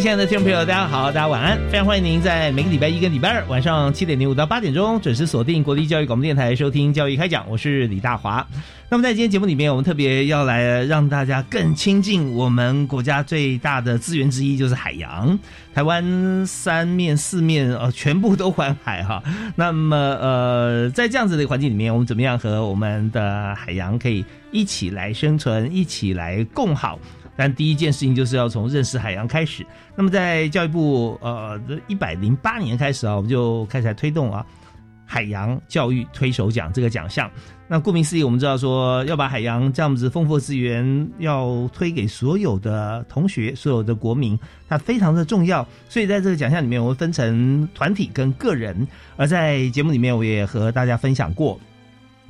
[0.00, 1.58] 位亲爱的听众朋友，大家好，大家晚安！
[1.70, 8.46] 非常欢迎您在每个礼拜一跟礼拜二晚上七点零五到八点钟准时锁定国立教育广播电台收听《教育开讲》，我是李大华。
[8.88, 15.38] 那么在今天节目里面，我们特别要来让大家更亲近我们国家最大的资源之一，就是海洋。
[15.74, 19.22] 台湾三面四面呃，全部都环海哈。
[19.54, 26.98] 那么呃，在这样子的环境里面，我们怎么样和我们的海洋可以一起来生存，一起来共好？
[27.40, 29.64] 但第一件事情就是要从认识海洋开始。
[29.96, 34.44] 那么在教育部呃一百零八年开始啊，我们就开始推动啊
[35.06, 37.30] 海洋教育推手奖这个奖项。
[37.66, 44.38] 那顾名思义，我们知道说要把海洋这样子丰富资源要推给所有的同学、所有的国民，
[44.68, 45.66] 它非常的重要。
[45.88, 48.86] 所以在这个奖项里面，我们分成团体跟个人。
[49.16, 51.58] 而在节目里面，我也和大家分享过，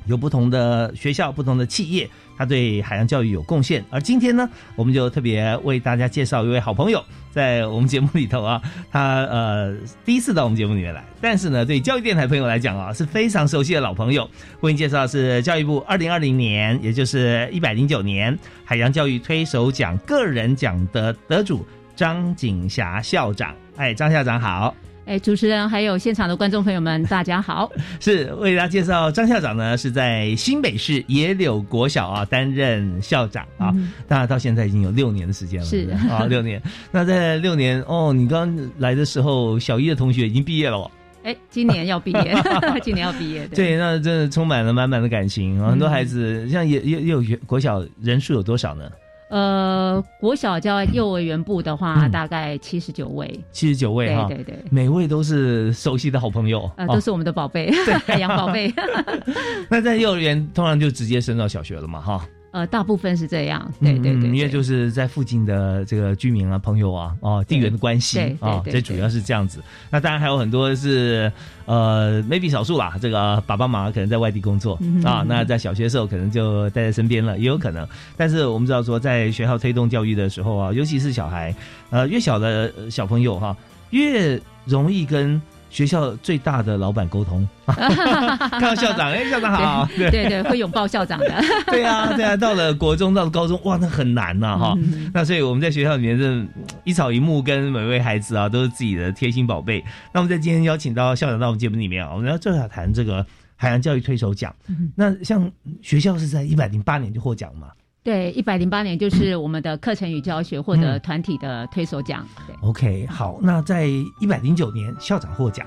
[0.05, 2.09] 有不同的学校、不同的企业。
[2.37, 14.27] 他对海洋教育有贡献，而今天呢，我们就特别为大家介绍一位好朋友，在我们节目里头啊，他呃第一次到我们节目里面来，但是呢，对教育电台朋友来讲啊，是非常熟悉的老朋友。
[14.61, 21.63] 为您介绍的是教育部二零二零年，也就是一百零九年海洋教育推手奖个人奖的得主
[21.95, 23.53] 张景霞校长。
[23.75, 24.75] 哎，张校长好。
[25.11, 27.69] 哎，主持人还有现场的观众朋友们，大家好！
[27.99, 33.75] 是为大家介绍张校长呢，是在新北市野柳国小啊担任校长啊，
[34.07, 35.89] 当然到现在已经有六年的时间了，是。
[36.09, 36.61] 啊，六年。
[36.93, 40.89] 那在六年哦，你刚来的时候，小一的同学已经毕业了哦，
[41.23, 42.33] 哎，今年要毕业，
[42.81, 48.89] 今年要毕业，对，那真的充满了满满的感情很多孩子，像也也有国小人数有多少呢？
[49.31, 54.43] 呃，国小教幼儿园部的话，大概七十九位，七十九位哈，对对。
[54.43, 57.71] 对，每位都是熟悉的好朋友，呃，都是我们的宝贝，
[58.05, 58.73] 海洋 宝贝。
[59.69, 62.27] 那在幼儿园通常就直接升到小学了嘛，哈。
[62.51, 69.63] 呃，大部分是这样，对对对，因为就是在附近的这个居民啊、朋友啊、哦，地缘的关系啊，这主要是这样子。
[69.89, 71.31] 那当然还有很多是
[71.65, 77.87] 呃，maybe 少数啦，这个爸爸妈妈可能在外地工作啊，那在小学的时候可能就带在身边了，也有可能。
[78.17, 81.55] 但是我们知道说，在学校推动教育的时候啊，尤其是小孩，
[81.89, 83.55] 呃，越小的小朋友哈，
[83.91, 85.41] 越容易跟。
[85.71, 90.29] 学校最大的老板沟通，看到校长，哎，校长好，对对。
[90.29, 94.77] 对，会拥抱校长的， 对啊，对啊，到了国中，到了高中，哇，那很难呐，哈，
[95.13, 96.45] 那所以我们在学校里面是
[96.83, 99.81] 一草一木，跟每位孩子啊，都是自己的贴心宝贝。
[100.13, 104.53] 那我们在今天邀请到校长到我们节目里面啊，我们要正好谈这个海洋教育推手奖。
[104.95, 105.49] 那像
[105.81, 107.67] 学校是在一百零八年就获奖嘛？
[108.03, 112.25] 对，一百零八年就是我们的课程与教学获得团体的推手奖。
[112.61, 115.65] OK，好，那在一百零九年校长获奖，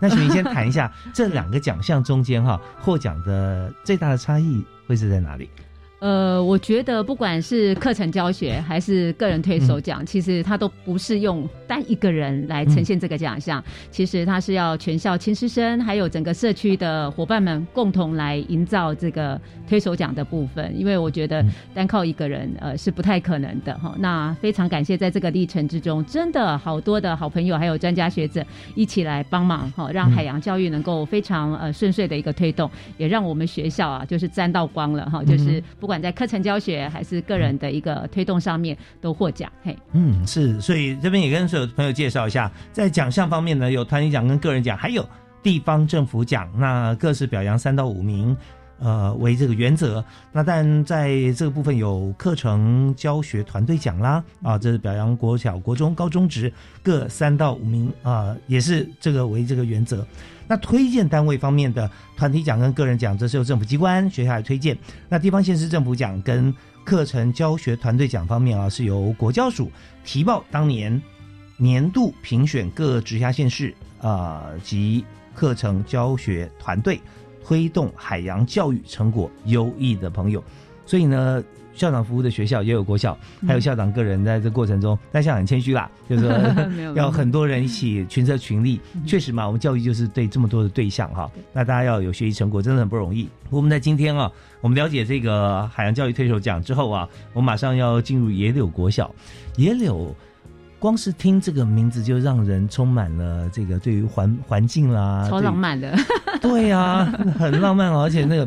[0.00, 5.50] 那请你先谈一下 这两个奖项中间哈获奖的最大的差异会是在哪里？
[6.00, 13.62] 呃，我觉得不管是课程教学还是个人推手奖，其实它都不是用单一个人来呈现这个奖项。
[13.90, 20.78] 其实它是要全校亲师生，还有整个社区的伙伴们共同来营造这个推手奖的部分。
[20.78, 23.94] 因为我觉得单靠一个人，呃，是不太可能的哈。
[23.98, 28.44] 那非常感谢在这个历程之中，真的好多的好朋友还有专家学者
[28.74, 36.00] 一起来帮忙哈，让海洋教育能够非常呃顺遂的一个推动，也让我们学校啊就是沾到光了哈，就是不管。
[36.04, 45.06] 在课程教学还是个人的一个推动上面都获奖，嘿，嗯，是，所以这边也跟所有朋友介绍一下，在奖项方面呢，有团体奖跟个人奖，还有
[45.42, 48.36] 地方政府奖，那各是表扬三到五名，
[48.80, 50.04] 呃，为这个原则。
[50.30, 56.52] 那但在这个部分有课程教学团队奖啦，啊，这是表扬国小、国中、高中职
[56.82, 60.06] 各三到五名啊，也是这个为这个原则。
[60.46, 64.74] 那推荐单位方面的团体奖跟个人奖，这是由政府机关、学校来推荐；
[65.08, 66.54] 那地方县市政府奖跟
[66.84, 69.70] 课程教学团队奖方面啊，是由国教署
[70.04, 71.00] 提报当年
[71.56, 75.04] 年度评选各直辖县市啊、及
[75.34, 77.00] 课程教学团队
[77.42, 80.44] 推动海洋教育成果优异的朋友。
[80.86, 81.42] 所以呢，
[81.74, 83.16] 校长服务的学校也有国校，
[83.46, 88.80] 还有校长个人在这过程中，但校长很谦虚啦， 就是说要很多人一起群策群力。
[89.06, 93.28] 确实嘛，我们教育就是对这么多的对象哈，那大家要有学习成果，真的很不容易。
[93.50, 99.12] 我们在今天啊，我们了解这个海洋教育推手奖之后啊，我们马上要进入野柳国小，
[99.56, 100.14] 野柳。
[100.80, 105.96] 光是听这个名字就让人充满了这个对于环环境啦，超浪漫的。
[106.42, 107.06] 对呀、
[107.38, 108.46] 很浪漫哦，而且那个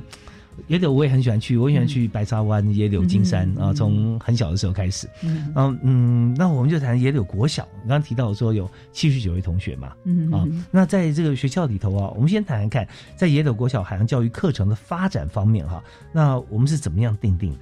[0.68, 5.08] 野柳我也很喜欢去，我喜欢去白沙湾、野柳金山嗯啊，从很小的时候开始。
[5.24, 17.60] 嗯嗯嗯，那我们就谈野柳国小，你刚刚提到说有七十九位同学嘛，啊嗯嗯，那在这个学校里头啊，我们先谈谈看，在野柳国小海洋教育课程的发展方面哈，那我们是怎么样定定的？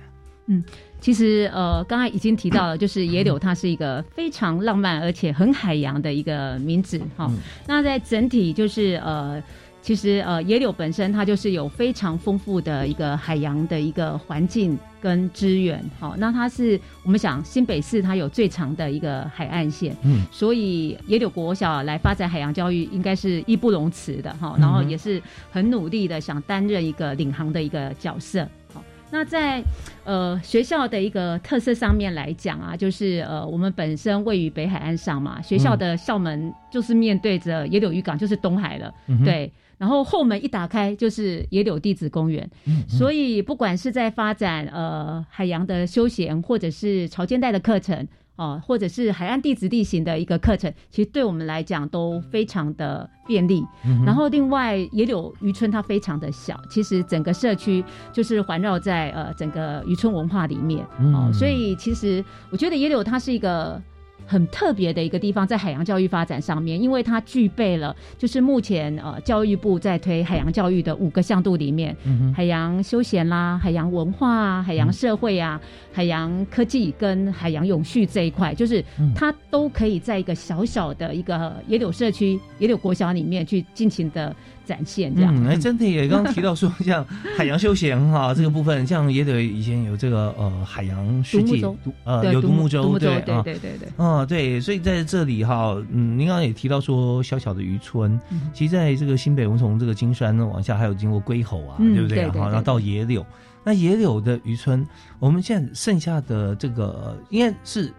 [0.48, 0.64] 嗯
[1.02, 7.38] 其实呃，刚才已经提到了，就是野柳它是一个非常浪漫而且很海洋的一个名字哈、嗯
[7.68, 9.44] 那在整体就是呃。
[9.86, 25.22] 其实，呃，野柳本身它就是有非常丰富的一个海洋的一个环境跟资源，好，那它是我们想新北市它有最长的一个海岸线，嗯，所以野柳国小来发展海洋教育应该是义不容辞的哈，嗯然后也是
[25.52, 28.42] 很努力的想担任一个领航的一个角色。
[28.74, 29.62] 好，那在
[30.04, 39.52] 呃学校的一个特色上面来讲啊，就是呃我们本身位于北海岸上嘛，学校的校门就是面对着野柳渔港，就是东海了，嗯，对。
[39.78, 48.08] 然后后门一打开就是野柳地质公园，嗯嗯所以不管是在发展呃海洋的休闲，或者是潮间带的课程
[48.38, 53.64] 哦、或者是海岸地质地形的一个课程，其实对我们来讲都非常的便利。
[54.06, 57.82] 然后另外野柳渔村它非常的小，其实整个社区
[58.12, 60.84] 就是环绕在呃整个渔村文化里面
[61.14, 63.82] 哦、嗯所以其实我觉得野柳它是一个。
[64.26, 72.34] 很特别的一个地方，在海洋教育发展上面，因为它具备了就是目前呃教育部在推海洋教育的五个向度里面，嗯哼。
[72.34, 75.62] 海洋休闲啦、海洋文化啊、海洋社会啊、
[75.94, 79.14] 海洋科技跟海洋永续这一块，就是嗯。
[79.16, 84.36] 它都可以在一个小小的一个野柳社区、野柳国小里面去尽情的
[84.66, 85.34] 展现，这样。
[85.36, 87.06] 嗯，哎，真的也刚刚提到说，像
[87.38, 91.62] 海洋休闲哈这个部分，像也得以前有这个呃海洋世界
[92.04, 93.22] 呃有独木舟，对啊。
[93.44, 93.90] 对对对对。
[93.98, 102.18] 哦，对，所以在这里哈，嗯，您刚刚也提到说小小的渔村，嗯其实在这个新北，我们从这个金山往下，还有经过龟吼啊，嗯对不对？
[102.24, 103.26] 对对好，然后到野柳，
[103.64, 104.86] 那野柳的渔村，
[105.20, 107.94] 我们现在剩下的这个应该是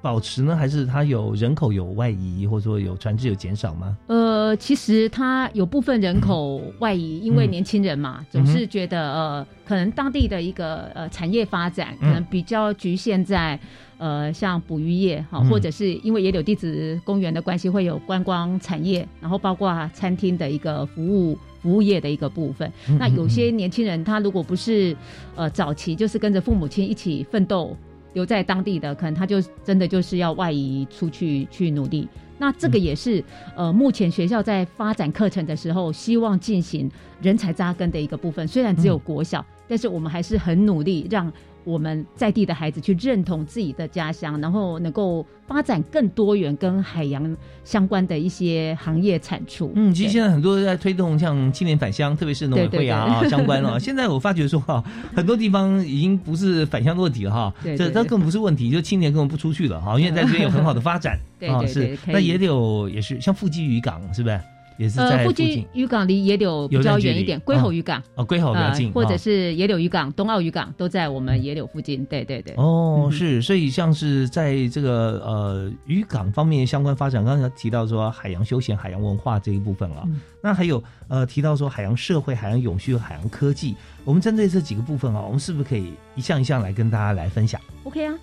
[0.00, 3.96] 保持呢，还是它有人口有外移，或者说有船只有减少吗？
[4.06, 13.58] 呃，其实它有部分人口外移，因为嗯年轻人嘛，总是觉得呃，可能当地的一个呃产业发展可嗯能比较局限在
[13.98, 21.36] 呃像捕鱼业哈，嗯或者是因为野柳地质公园的关系，会有观光产业，然后包括餐厅的一个服务。
[21.60, 24.96] 服务业的一个部分，嗯那有些年轻人他如果不是
[25.34, 27.76] 呃早期就是跟着父母亲一起奋斗
[28.12, 32.08] 留在当地的，可能他就真的就是要外移出去去努力。
[32.40, 33.22] 那这个也是
[33.56, 36.88] 呃，目前学校在发展课程的时候，希望进行
[37.20, 38.46] 人才扎根的一个部分。
[38.46, 41.32] 虽然只有国小，但是我们还是很努力，让
[41.64, 49.72] 我们在地的孩子去认同自己的家乡，然后能够发展更多元跟海洋相关的一些行业产出。
[49.74, 53.78] 嗯，其实现在很多都在推动像青年返乡，特别是农委会啊相关了。
[53.78, 54.82] 现在我发觉说哈，
[55.14, 61.64] 很多地方已经不是返乡的问题了哈， 对对对这这更不是问题，就青年根本不出去了哈，因为在这边有很好的发展 对啊。
[61.66, 64.40] 是那也有也是像富基渔港是不是？
[64.78, 65.46] 也是呃，在附附近。
[65.48, 68.02] 近渔港离野柳比较远一点，龟吼渔港。
[68.14, 72.04] 哦，龟吼比较近，或者啊是野柳渔港、东澳渔港都在我们野柳附近。
[72.06, 72.54] 对对对。
[72.56, 80.20] 哦，嗯是，所以像是在这个呃渔港方面相关发展，刚才提到说海洋休闲、海洋文化这一部分啊，嗯。
[80.40, 88.14] 那还有呃提到说海洋社会、海洋永续、海洋科技，我们针对这几个部分啊，我们是不是可以一项一项来跟大家来分享？OK 啊，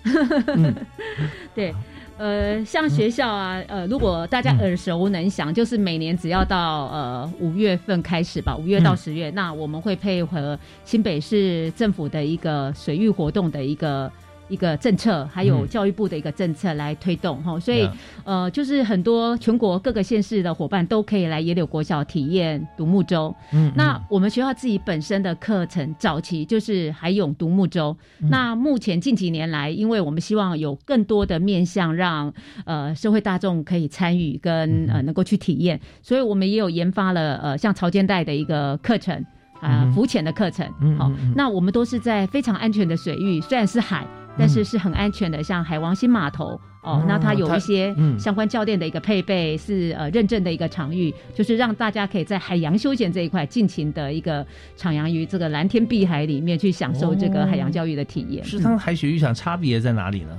[0.56, 0.74] 嗯。
[1.54, 1.74] 对，
[2.18, 14.10] 呃，像学校啊，呃，如果大家耳熟能详，就是每年只要到呃五月份开始吧，五月到十月，那我们会配合新北市政府的一个水域活动的一个。
[14.48, 17.88] 一个政策，还有嗯教育部的一个政策来推动哈，所以
[18.24, 23.34] 呃，就是很多全国各个县市的伙伴都可以来野柳国小体验独木舟。
[23.52, 27.96] 嗯那我们学校自己本身的课程，早期就是海泳独木舟。
[28.20, 32.32] 嗯那目前近几年来，因为我们希望有更多的面向让
[32.64, 39.24] 呃社会大众可以参与跟嗯呃能够去体验，所以我们也有研发了呃像潮间带的一个课程。
[39.58, 40.70] 啊、浮潜的课程。
[40.98, 44.06] 好、那我们都是在非常安全的水域，虽然是海，
[44.38, 46.46] 但是是很安全的，像海王星码头。
[46.46, 54.46] 哦哦，那它有一些嗯相关教练的一个配备，是呃认证的一个场域，就是让大家可以在海洋休闲这一块尽情的一个
[54.78, 58.44] 徜徉于这个蓝天碧海里面去享受这个海洋教育的体验。
[58.44, 60.38] 是它跟海水浴场差别在哪里呢？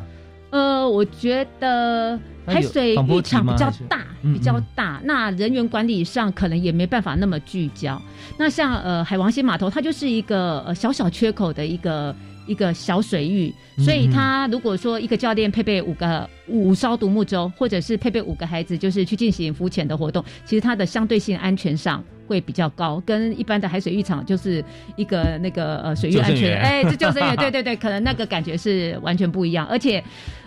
[0.52, 5.02] 呃，我觉得海水浴场比较大，嗯比较嗯大。
[5.04, 8.02] 那人员管理上可能也没办法那么聚焦。
[8.40, 12.16] 那像呃海王星码头，它就是一个呃小小缺口的一个
[12.48, 22.04] 一个小水域，所以嗯嗯它如果说一个教练配备五个五艘独木舟，或者是配备五个孩子，就是去进行浮潜的活动，其实它的相对性安全上。
[22.28, 24.62] 会比较高，跟一般的海水浴场就是
[24.98, 30.04] 一个那个呃水域安全，哎，这救生员， 对对对，可能那个感觉是完全不一样，而且。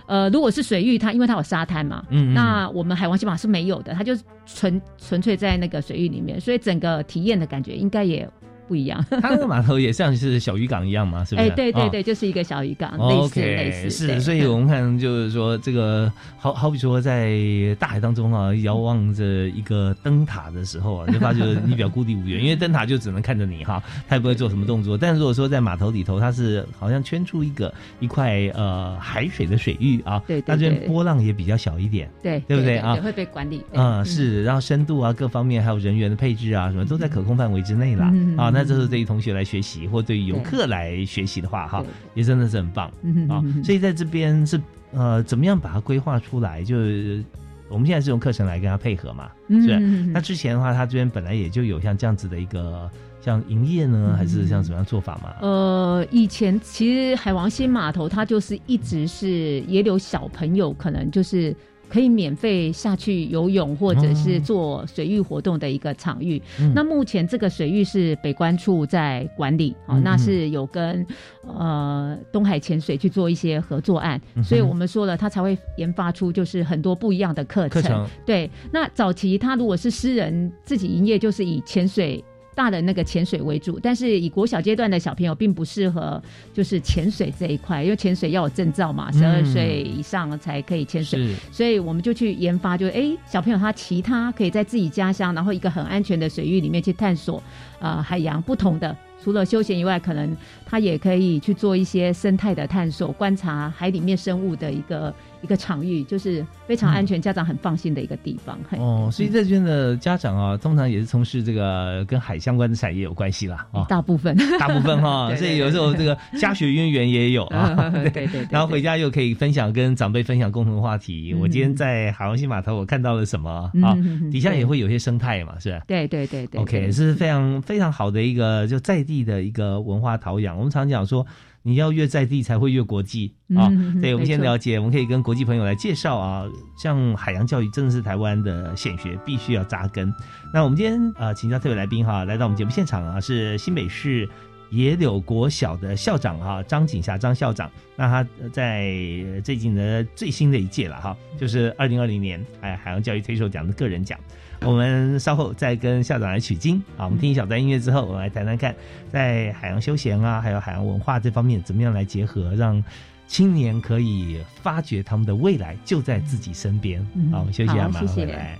[0.06, 8.28] 呃，如果是水域，它因为它有沙滩嘛，嗯嗯那我们海王星马是没有的，它就是纯纯粹在那个水域里面，所以整个体验的感觉应该也
[8.70, 9.04] 不一样。
[9.10, 11.50] 它那个码头也像是小渔港一样嘛，是不哎、是？
[11.50, 17.36] 哎对对对，就是一个小渔港，类似类似，是，所以我们看就是说，这个好好比说在
[17.80, 24.96] 大海当中啊，遥望着一个灯塔的时候啊，就 发觉你比较孤立无援，因为灯塔就只能看着你哈，它也不会做什么动作。
[24.96, 32.08] 但如果说在码头里头，它是好像圈出一个一块呃海水的水域啊，对对那这边波浪也比较小一点。
[32.22, 33.62] 对对不对啊会被管理。
[33.72, 38.10] 嗯，是，然后深度啊，各方面还有人员的配置啊，什么都在可控范围之内啦。
[38.12, 42.86] 嗯啊，那这是对于同学来学习，或对于游客来学习的话，哈，也真的是很棒
[43.28, 43.42] 啊。
[43.64, 44.60] 所以在这边是
[44.92, 46.62] 呃，怎么样把它规划出来？
[46.64, 47.24] 就是
[47.68, 49.78] 我们现在是用课程来跟他配合嘛，是
[50.12, 52.90] 那之前的话，他这边本来也就有像这样子的一个
[53.20, 55.34] 像营业呢，还是像什么样做法嘛？
[55.40, 61.54] 呃，以前其实海王星码头它就是一直是也有小朋友可能就是
[61.90, 66.40] 可以免费下去游泳或者是哦做水域活动的一个场域。
[66.60, 71.04] 嗯那目前这个水域是北关处在管理，好、嗯那是有跟
[71.42, 77.82] 呃东海潜水去做一些合作案，嗯所以我们说了，它才会研发出就是很多不一样的课程。
[77.82, 82.22] 课程对，那早期它如果是私人自己营业，就是以潜水。
[82.54, 91.18] 大的那个潜水为主，但是以国小阶段的小朋友并不适合就是潜水这一块，因为潜水要有证照嘛，十二嗯岁以上才可以潜水。
[91.26, 97.42] 是所以我们就去研发，就是哎，小朋友他其他可以在自己家乡，然后一个很安全的水域里面去探索，
[97.78, 98.96] 呃，海洋不同的。
[99.22, 108.58] 除了休闲以外，可能他也可以去做一些生态的探索，观察海里面生物的一个一个场域，就是非常安全、家长很放心的一个地方。
[108.68, 113.84] 嘿哦，所以在这边的家长啊，通常也是从事这个跟海相关的产业有关系啦啊。
[113.88, 117.90] 大部分，大部分哈， 所以有时候这个家学渊源也有啊。
[117.90, 121.32] 对 对对， 然后回家又可以分享，跟长辈分享共同的话题。
[121.34, 123.96] 嗯我今天在海王星码头，我看到了什么嗯啊？
[124.30, 130.56] 底下也会有些生态嘛，是吧对对对对 OK，对是非常非常好的一个就在地的一个文化陶养。
[130.56, 131.26] 我们常讲说，
[131.62, 133.68] 你要越在地才会越国际啊。
[133.70, 136.44] 嗯对，我们先了解，我们可以跟国际朋友来介绍啊，
[136.76, 140.12] 像海洋教育真的是台湾的显学，必须要扎根。
[140.52, 144.28] 那我们今天呃，请教特别来宾哈，来到我们节目现场啊，是新北市。
[144.72, 148.94] 野柳国小的校长哈张景霞张校长，那他呃在
[149.42, 154.16] 最近的最新的一届了哈，就是二零二零年哎海洋教育推手奖的个人奖。
[154.62, 157.04] 我们稍后再跟校长来取经啊。
[157.04, 158.74] 我们听一小段音乐之后，我们来谈谈看，
[159.10, 162.82] 在海洋休闲啊，还有海洋文化这方面，怎么样来结合，让
[163.26, 167.04] 青年可以发掘他们的未来就在自己身边。
[167.14, 168.58] 嗯好，我们休息一下，马上谢谢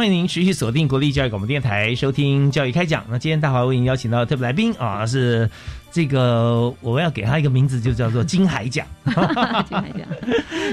[0.00, 3.04] 欢迎您持续锁定国立教育广播电台收听教育开讲。
[3.10, 5.50] 那今天大华为您邀请到的特别来宾啊，是
[5.92, 10.06] 这个我要给他一个名字，就叫做金海奖，金海奖，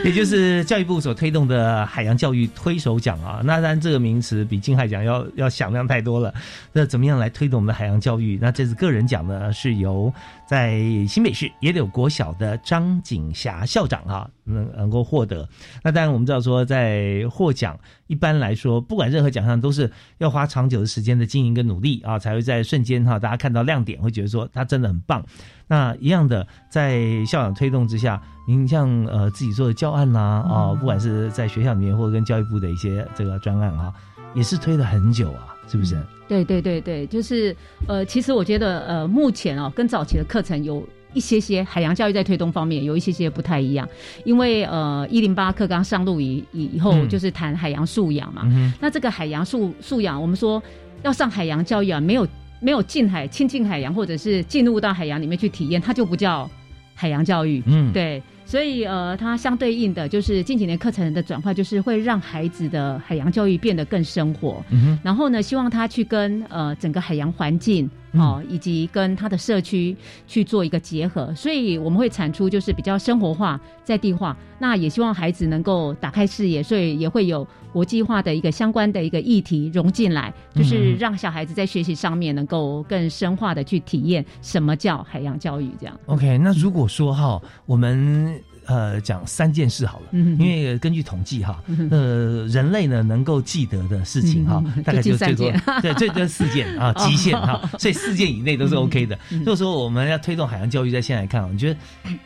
[0.05, 3.41] 也就是教育部所推动的海洋教育推手奖啊。
[3.43, 6.33] 那当然这个名词比金海奖要要响亮太多了。
[6.71, 8.37] 那怎么样来推动我们的海洋教育？
[8.39, 10.13] 那这次个人奖呢，是由
[10.47, 15.49] 在新北市野柳国小的张景霞校长啊，能能够获得。
[15.83, 25.23] 那当然我们知道说，在获奖一般来说，不管任何奖项，都是要花长久的时间的经营跟努力啊，才会在瞬间哈，大家看到亮点，会觉得说他真的很棒。
[25.67, 33.91] 那一样的，在校长推动之下，您像呃自己做的教案啦啊，不管是在学校里面或者跟教育部的一些这个专案啊，
[34.33, 35.97] 也是推了很久啊，是不是？
[36.27, 37.55] 对对对对，就是
[37.87, 43.87] 呃，其实我觉得呃，目前哦，跟早期的课程有一些些海洋教育在推动方面有一些些不太一样，
[44.23, 48.43] 因为呃，一零八课刚上路以以以后，嗯就是谈海洋素养嘛。
[48.45, 50.61] 嗯那这个海洋素素养，我们说
[51.03, 52.27] 要上海洋教育啊，没有
[52.59, 56.49] 没有近海亲近海洋，或者是进入到海洋里面去体验，它就不叫
[56.95, 57.61] 海洋教育。
[57.65, 64.63] 嗯，对，所以呃，它相对应的就是近几年课程的转换，就是会让孩子的海洋教育变得更生活。
[64.69, 69.95] 嗯，然后呢，希望他去跟呃整个海洋环境嗯哦，以及跟他的社区
[70.27, 74.35] 去做一个结合，所以我们会产出就是比较生活化、在地化。
[74.59, 85.99] 那也希望孩子能够打开视野，所以也会有国际化的一个相关的一个议题融进来，就是嗯让小孩子在学习上面能够更深化的去体验什么叫海洋教育，这样。
[86.07, 95.51] OK，那如果说哈，我们呃讲三件事好了，嗯因为根据统计哈，嗯呃，人类呢能够记得的事情哈，嗯大概就最多
[95.81, 99.17] 对，最多四件啊，极限哈，所以四件以内都是 OK 的。
[99.31, 101.79] 嗯所以说我们要推动海洋教育，在现在来看啊，你觉得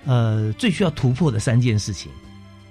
[0.05, 2.11] 呃最需要突破的三件事情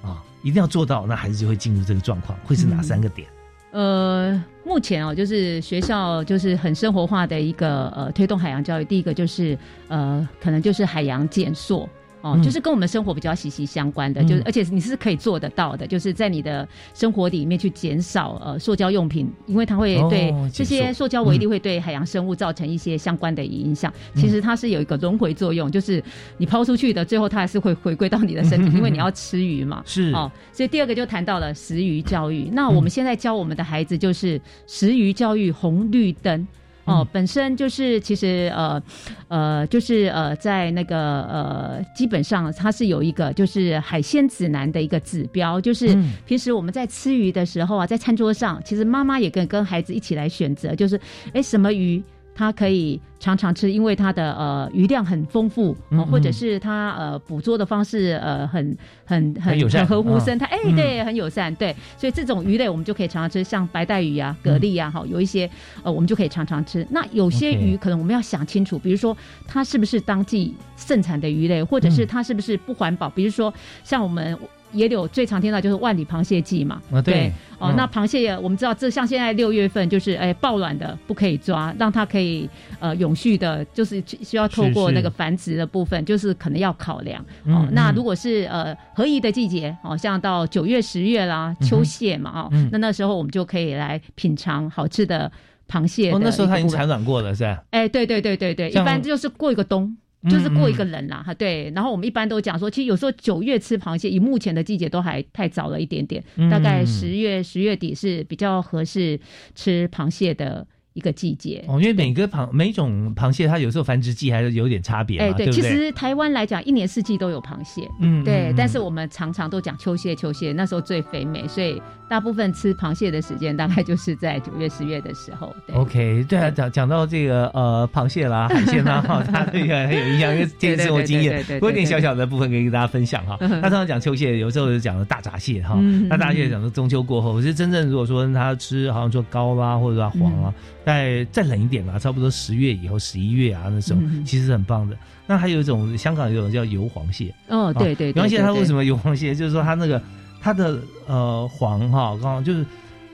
[0.02, 3.28] 啊，一定要做到，那孩子就会进入这个状况，会是哪三个点？
[3.72, 8.84] 呃，目前哦，就是学校就是很生活化的一个呃推动海洋教育。
[8.84, 9.56] 第一个就是
[9.86, 11.88] 呃，可能就是海洋减塑。
[12.22, 23.92] 哦，嗯就是跟我们生活比较息息相关的，嗯就是而且你是可以做得到的，就是在你的生活里面去减少呃塑胶用品，因为它会哦对减这些塑塑胶微粒会对海洋生物造成一些相关的影响。
[24.14, 26.02] 其实它是有一个轮回作用，就是
[26.36, 29.82] 你抛出去的，最后它还是会回归到你的身体，因为你要 吃鱼嘛。
[29.86, 32.48] 是哦，所以第二个就谈到了食鱼教育。
[32.52, 36.46] 那我们现在教我们的孩子就是食鱼教育红绿灯。
[36.90, 38.82] 哦，本身就是其实呃
[39.28, 46.10] 呃，就是呃，在那个呃，基本上它是有一个就是海鲜指南的一个指标，就是嗯。
[46.26, 51.00] 平时我们在吃鱼的时候啊，在餐桌上，其实妈妈也跟跟孩子一起来选择，就是
[51.32, 52.02] 哎什么鱼
[52.40, 55.76] 它可以常常吃，因为它的呃鱼量很丰富，
[56.10, 56.32] 或者嗯。
[56.32, 58.74] 是它呃捕捉的方式呃很
[59.04, 60.74] 很很友善合乎嗯生态，哎、嗯。
[60.74, 65.50] 对，很友善，对，所以这种鱼类我们就可以常常吃，像白带鱼啊、蛤蜊啊，哈、有一些
[65.82, 66.86] 呃我们就可以常常吃。
[66.90, 69.14] 那有些鱼可能我们要想清楚，比如说
[69.46, 73.52] 它是不是当季盛产的鱼类，或者是嗯它是不是不环保，比如说
[73.84, 74.34] 像我们。
[74.72, 77.32] 也有最常听到就是万里螃蟹季嘛，啊对。
[77.58, 77.76] 哦，嗯。
[77.76, 87.24] 那螃蟹我们知道，这像现在六月份就是哎爆卵的不可以抓，让它可以呃永续的，就是需要透过那个繁殖的部分，就是可能要考量。
[87.46, 95.30] 哦那如果是呃合宜的季节，哦，像到九月、十月啦，秋蟹嘛，哦，嗯那那时候我们就可以来品尝好吃的
[95.68, 97.62] 螃蟹的哦，那时候它已经产卵过了，是吧？
[97.70, 99.96] 哎，对对对对对，一般就是过一个冬。
[100.22, 101.70] 嗯就是过一嗯个人啦，哈，对。
[101.74, 109.18] 然后我们一般都讲说，其实有时候九月吃螃蟹，以目前的季节都还太早了一点点，大概嗯十月十月底是比较合适
[109.54, 111.64] 吃螃蟹的一个季节。
[111.68, 115.50] 哦，因为每个螃每种螃蟹它有时候繁殖季还是有点差别嘛，哎，对？
[115.50, 125.54] 其实台湾来讲，一年四季都有螃蟹，嗯对，嗯但是我们常常都讲秋蟹，秋蟹那时候最肥美，所以大部分吃螃蟹的时间大概就是在九月、十月的时候。
[125.66, 133.36] 对 OK，对啊，讲讲到这个呃螃蟹啦、 海鲜啦，哈，他这个很有印象，因为天生活经验对对对对对，我有点小小的部分可以跟大家分享哈。
[133.40, 144.96] 嗯他常常讲秋蟹，有时候讲的大闸蟹哈嗯，那大闸蟹讲说中秋过后，其实真正如果说他吃，好像说膏啦或者说黄啊，再再冷一点吧，差不多十月以后、十一月啊那时候嗯，其实是很棒的。
[145.26, 148.84] 那还有一种香港有一种叫油黄蟹，哦，对对对，油黄蟹它为什么？
[148.84, 149.34] 油黄蟹？
[149.34, 150.02] 就是说它那个
[150.40, 152.64] 它的呃黄哈，刚刚就是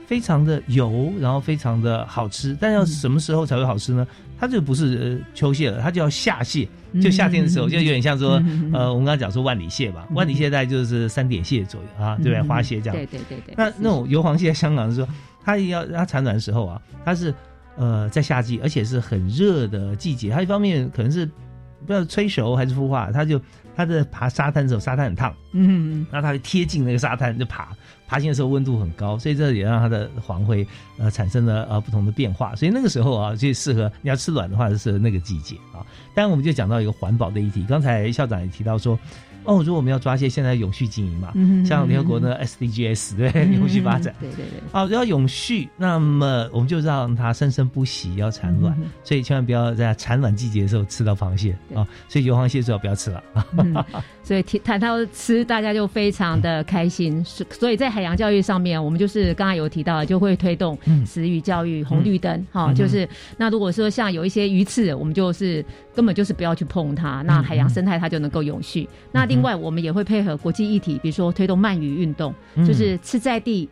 [0.07, 2.57] 非常的油，然后非常的好吃。
[2.59, 4.07] 但要什么时候才会好吃呢？
[4.39, 6.67] 它就不是呃秋蟹了，它就要夏蟹，
[7.01, 12.37] 就夏天的时候，嗯就有点像说嗯呃，我们刚刚讲说万里蟹吧，万里蟹大概就是三点蟹左右啊，对不对？
[12.37, 12.95] 嗯花蟹这样。
[12.95, 13.53] 对对对对。
[13.57, 15.07] 那那种油黄蟹在香港是说，
[15.43, 17.33] 它要它产卵的时候啊，它是
[17.77, 20.29] 呃在夏季，而且是很热的季节。
[20.29, 23.39] 它一方面可能是不知道催熟还是孵化，它就
[23.75, 27.69] 它在爬沙滩的时候，沙滩很烫，嗯，然后它会贴近那个沙滩就爬，
[28.07, 35.85] 爬行的时候温度很高，所以这也让它的黄灰呃产生了呃不同的变化，所以那个时候啊就适合你要吃卵的话，就适合那个季节啊。
[36.13, 38.99] 当然我们就讲到一个环保的议题，刚才校长也提到说。
[39.47, 51.77] 哦，如果我们要抓一些现在永续经营嘛，嗯像联合国的 SDGs 对永续发展，对对对，啊，要永续，那么我们就让它生生不息，要产卵，嗯所以千万不要在产卵季节的时候吃到螃蟹对。
[51.77, 53.23] 啊，所以油螃蟹最好不要吃了。
[54.21, 57.23] 所以提谈到吃，大家就非常的开心。
[57.23, 61.05] 是所以在海洋教育上面，我们就是刚刚有提到，就会推动嗯。
[61.05, 63.07] 食鱼教育、红绿灯，哈、嗯就是
[63.37, 65.63] 那如果说像有一些鱼刺，我们就是
[65.97, 68.87] 根本就是不要去碰它，那海洋生态它就能够永续。
[69.11, 73.67] 那另外我们也会配合国际议题，比如说推动鳗鱼运动，嗯就是吃在地。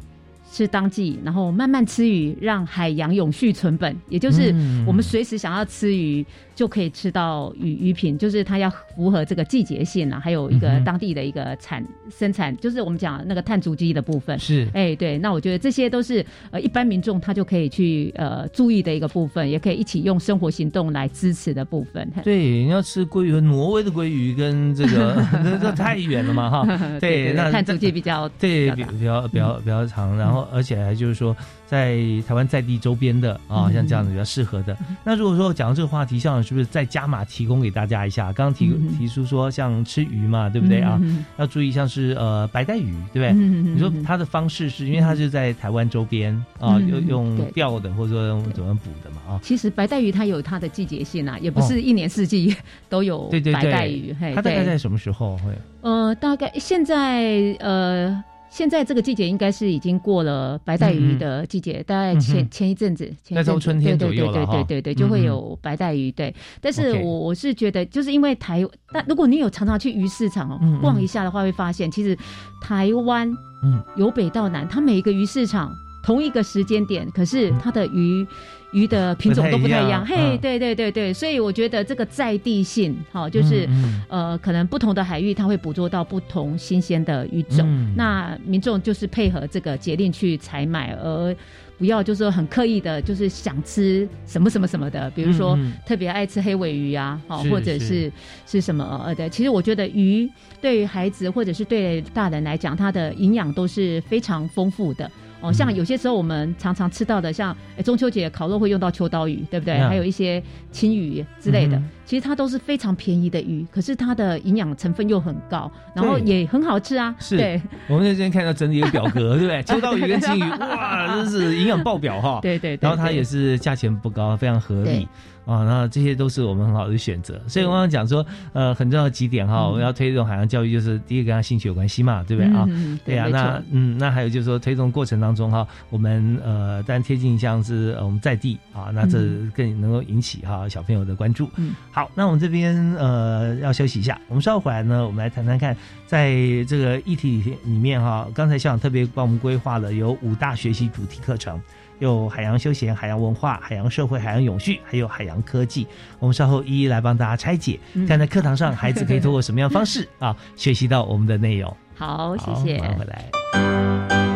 [0.51, 14.39] 吃当季，然后慢慢吃鱼，让海洋永续存本，也就是嗯我们随时想要吃鱼就可以吃到鱼鱼品，就是它要符合这个季节性啊，还有一个当地的一个产生产，就是我们讲那个碳足迹的部分。
[14.39, 22.09] 是哎，对，那我觉得这些都是呃一般民众他就可以去呃注意的一个部分，也可以一起用生活行动来支持的部分。
[22.23, 26.65] 对，你要吃鲑鱼，挪威的鲑鱼跟这个 这这太远了嘛哈。
[27.01, 31.35] 对，那碳足迹比较对比较比比较比较比较长，然后而且还就是说，
[31.65, 31.97] 在
[32.27, 34.77] 台湾在地周边的啊，嗯像这样子比较适合的。
[35.03, 38.31] 那如果说讲到这个话题，校长是不是再加码提供给大家一下？
[38.33, 40.99] 刚刚提嗯提出说像吃鱼嘛，对不对啊？
[41.01, 43.29] 嗯要注意像是呃白带鱼，对不对？
[43.29, 49.39] 嗯你说它的方式是因为它是在台湾周边啊，嗯用用钓的或者说用怎么捕的嘛啊？
[49.41, 52.55] 其实白带鱼它有它的季节性啊，也不是一年四季
[52.87, 55.51] 都有对对白带对它大概在什么时候会？
[55.81, 58.23] 呃，大概现在呃，
[58.55, 66.09] 现在这个季节应该是已经过了白带鱼的季节，大概前、嗯前一阵子，前一阵子春天左对对对对对对对，就会有白带鱼。
[66.09, 72.17] 对，但是我我是觉得，就是因为台，但如果你有常常去鱼市场逛一下的话，会发现其实
[72.61, 73.29] 台湾
[73.61, 73.83] 嗯。
[73.97, 75.69] 由北到南，它每一个鱼市场
[76.05, 78.25] 同一个时间点，可是它的鱼。
[78.71, 91.33] 鱼的品种都不太一样，嘿，嗯对对对对，所以我觉得这个在地性，哈、就是、嗯呃，可能不同的海域它会捕捉到不同新鲜的鱼种，嗯那民众就是配合这个节令去采买，而
[91.77, 98.11] 不要就是说很刻意的，就是想吃什么什么什么的，比如说特别爱吃黑尾鱼啊，好、是或者是
[98.45, 99.29] 是什么呃的。
[99.29, 105.09] 其实我觉得鱼对于孩子或者是对大人来讲，它的营养都是非常丰富的。
[105.47, 109.75] 哦，像嗯有些时候我们常常吃到的，像诶中秋节烤肉会用到秋刀鱼，对不对？
[109.79, 117.13] 嗯还有一些青鱼之类的，其实它都是非常便宜的鱼，可是它的营养成分又很高，然后也很好吃啊。
[117.19, 117.35] 是
[117.89, 119.63] 我们那天看到整理一个表格， 对不对？
[119.63, 122.39] 秋刀鱼跟金鱼， 哇，真是营养爆表哈。
[122.41, 125.07] 对对对，然后它也是价钱不高，非常合理
[125.45, 125.63] 对啊。
[125.63, 127.39] 那这些都是我们很好的选择。
[127.47, 132.65] 所以我刚刚讲说，呃，很重要的几点哈，嗯我们要推动海洋教育，就是第一个跟他兴趣有关系嘛，对不对啊？
[132.69, 139.19] 嗯，对啊，那嗯，那还有就是说，推动过程当中哈，我们呃，当然贴近像是呃我们在地啊，那这
[139.55, 141.49] 更能够引起哈小朋友的关注。
[141.57, 145.73] 嗯，好，那我们这边呃要休息一下，我们稍后回来呢，我们来谈谈看，
[146.05, 146.35] 在
[146.67, 151.57] 这个议题里面哈，刚才校长特别帮我们规划了有五大学习主题课程。
[151.99, 155.87] 有海洋休闲、海洋文化、海洋社会、海洋永续，还有海洋科技。
[156.19, 161.73] 我们稍后一一来帮大家拆解，嗯看在课堂上孩子可以通过什么样的方式啊学习到我们的内容。
[161.95, 164.34] 好，谢好谢。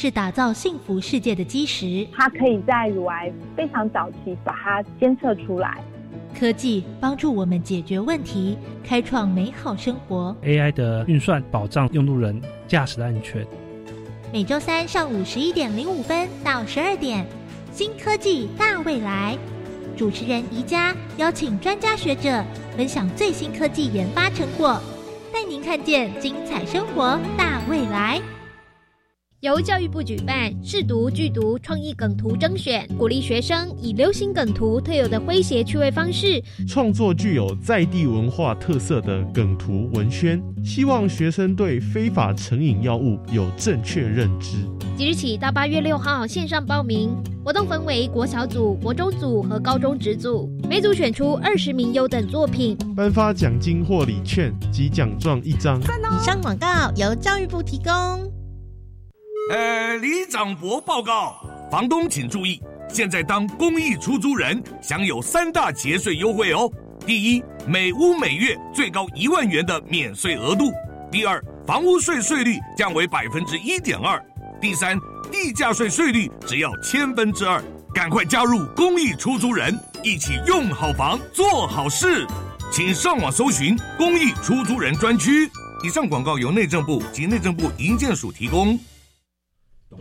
[0.00, 5.82] 是打造幸福世界的基石，它可以在乳癌非常早期把它监测出来。
[6.38, 10.32] 科技帮助我们解决问题，开创美好生活。
[10.44, 13.44] AI 的运算保障用路人驾驶的安全。
[14.32, 17.26] 每周三上午十一点零五分到十二点，
[17.72, 19.36] 新科技大未来。
[19.96, 22.44] 主持人宜家邀请专家学者
[22.76, 24.80] 分享最新科技研发成果，
[25.32, 28.22] 带您看见精彩生活大未来。
[29.40, 44.56] 由教育部举办试读剧读创意梗图征选，鼓励学生以流行梗图特有的诙谐趣味方式，创作具有在地文化特色的梗图文宣，希望学生对非法成瘾药物有正确认知。
[44.96, 47.10] 即日起到八月六号线上报名，
[47.44, 55.80] 活动分为国小组、国中组和高中职组，每组选出二十名优等作品，颁发奖金或礼券及奖状一张。
[55.80, 58.27] 以上广告由教育部提供。
[59.50, 62.60] 呃，李长博报告，房东请注意，
[62.92, 66.70] 现在当公益出租人享有三大节税优惠哦。
[67.06, 70.66] 第一，每屋每月最高一万元的免税额度；
[71.10, 74.18] 第二，房屋税税率降为百分之一点二；
[74.60, 74.98] 第三，
[75.32, 77.62] 地价税税率只要千分之二。
[77.94, 82.26] 赶快加入公益出租人，一起用好房做好事，
[82.70, 85.50] 请上网搜寻公益出租人专区。
[85.82, 88.78] 以上广告由内政部及内政部营建署提供。
[89.90, 89.96] 我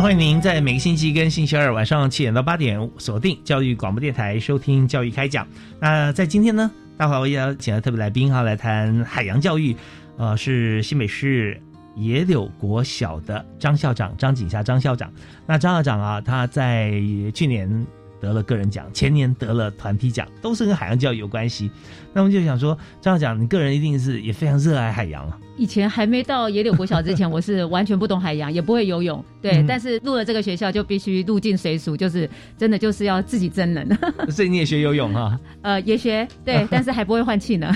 [0.00, 5.44] 欢迎您在每个星期一跟星期二晚上七点到八点锁定教育广播电台收听教育开讲。
[5.80, 9.74] 那在今天呢，大华为邀请了特别来宾哈来谈海洋教育，
[10.16, 11.60] 呃，是新北市
[11.96, 15.12] 野柳国小的张校长张景霞张校长。
[15.46, 16.92] 那张校长啊，他在
[17.34, 17.84] 去年
[18.20, 21.70] 得了个人奖，前年得了团体奖，都是跟海洋教育有关系。
[22.12, 25.38] 那我们就想说，张校长，你个人一定是也非常热爱海洋啊。
[25.56, 29.22] 以前还没到野柳国小之前， 我是完全不懂海洋，也不会游泳。
[29.42, 33.98] 对，嗯但是入了这个学校就必须入境随俗，就是真的就是要自己真人。
[34.30, 35.38] 所以你也学游泳哈？
[35.62, 37.74] 呃，也学对， 但是还不会换气呢。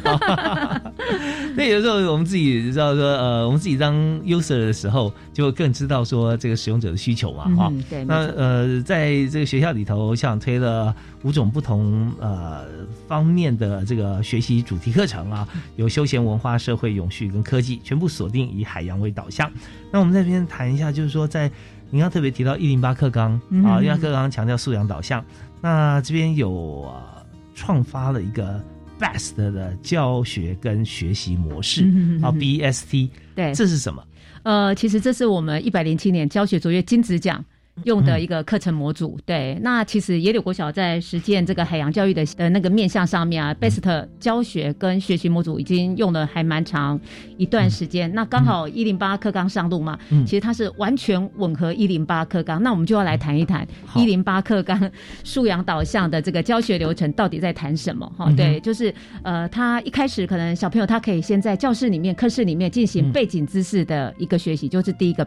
[1.56, 12.64] 那有时候我们自己知道说，呃，我们自己当 user 的时候，就更知道说这个使用者的需求嘛，哈、嗯对那呃，在这个学校里头，像推了五种不同呃
[13.06, 19.50] 方面的这个学习主题课程啊，有休闲文化、社会永续跟科技，全部锁定以海洋为导向。
[19.90, 21.50] 那我们在这边谈一下，就是说在
[21.90, 25.24] 您刚特别提到一零八课纲嗯啊，一零八课纲强调素养导向，
[25.60, 26.50] 那这边有
[26.86, 28.62] 呃创发了一个
[28.98, 31.82] BEST 的教学跟学习模式
[32.22, 34.02] 啊，BST，对这是什么？
[34.44, 37.44] 呃，其实这是我们一百零七年教学卓越金质奖。
[37.84, 47.00] 用的一个课程模组，对，那其实野柳国小在实践这个海洋教育的呃那个面向上面啊，BEST 教学跟学习模组已经用了还蛮长
[47.36, 48.12] 一段时间。
[48.14, 52.62] 那刚好一零八课纲上路嘛，嗯其实它是完全吻合一零八课纲。
[52.62, 53.66] 那我们就要来谈一谈
[53.96, 54.90] 一零八课纲
[55.24, 58.10] 素养导向的这个教学流程到底在谈什么？
[58.16, 65.26] 哈、嗯对，就是呃，他一开始可能小朋友他可以先在教室里面、课室里面进行嗯背景知识的一个学习，就是第一个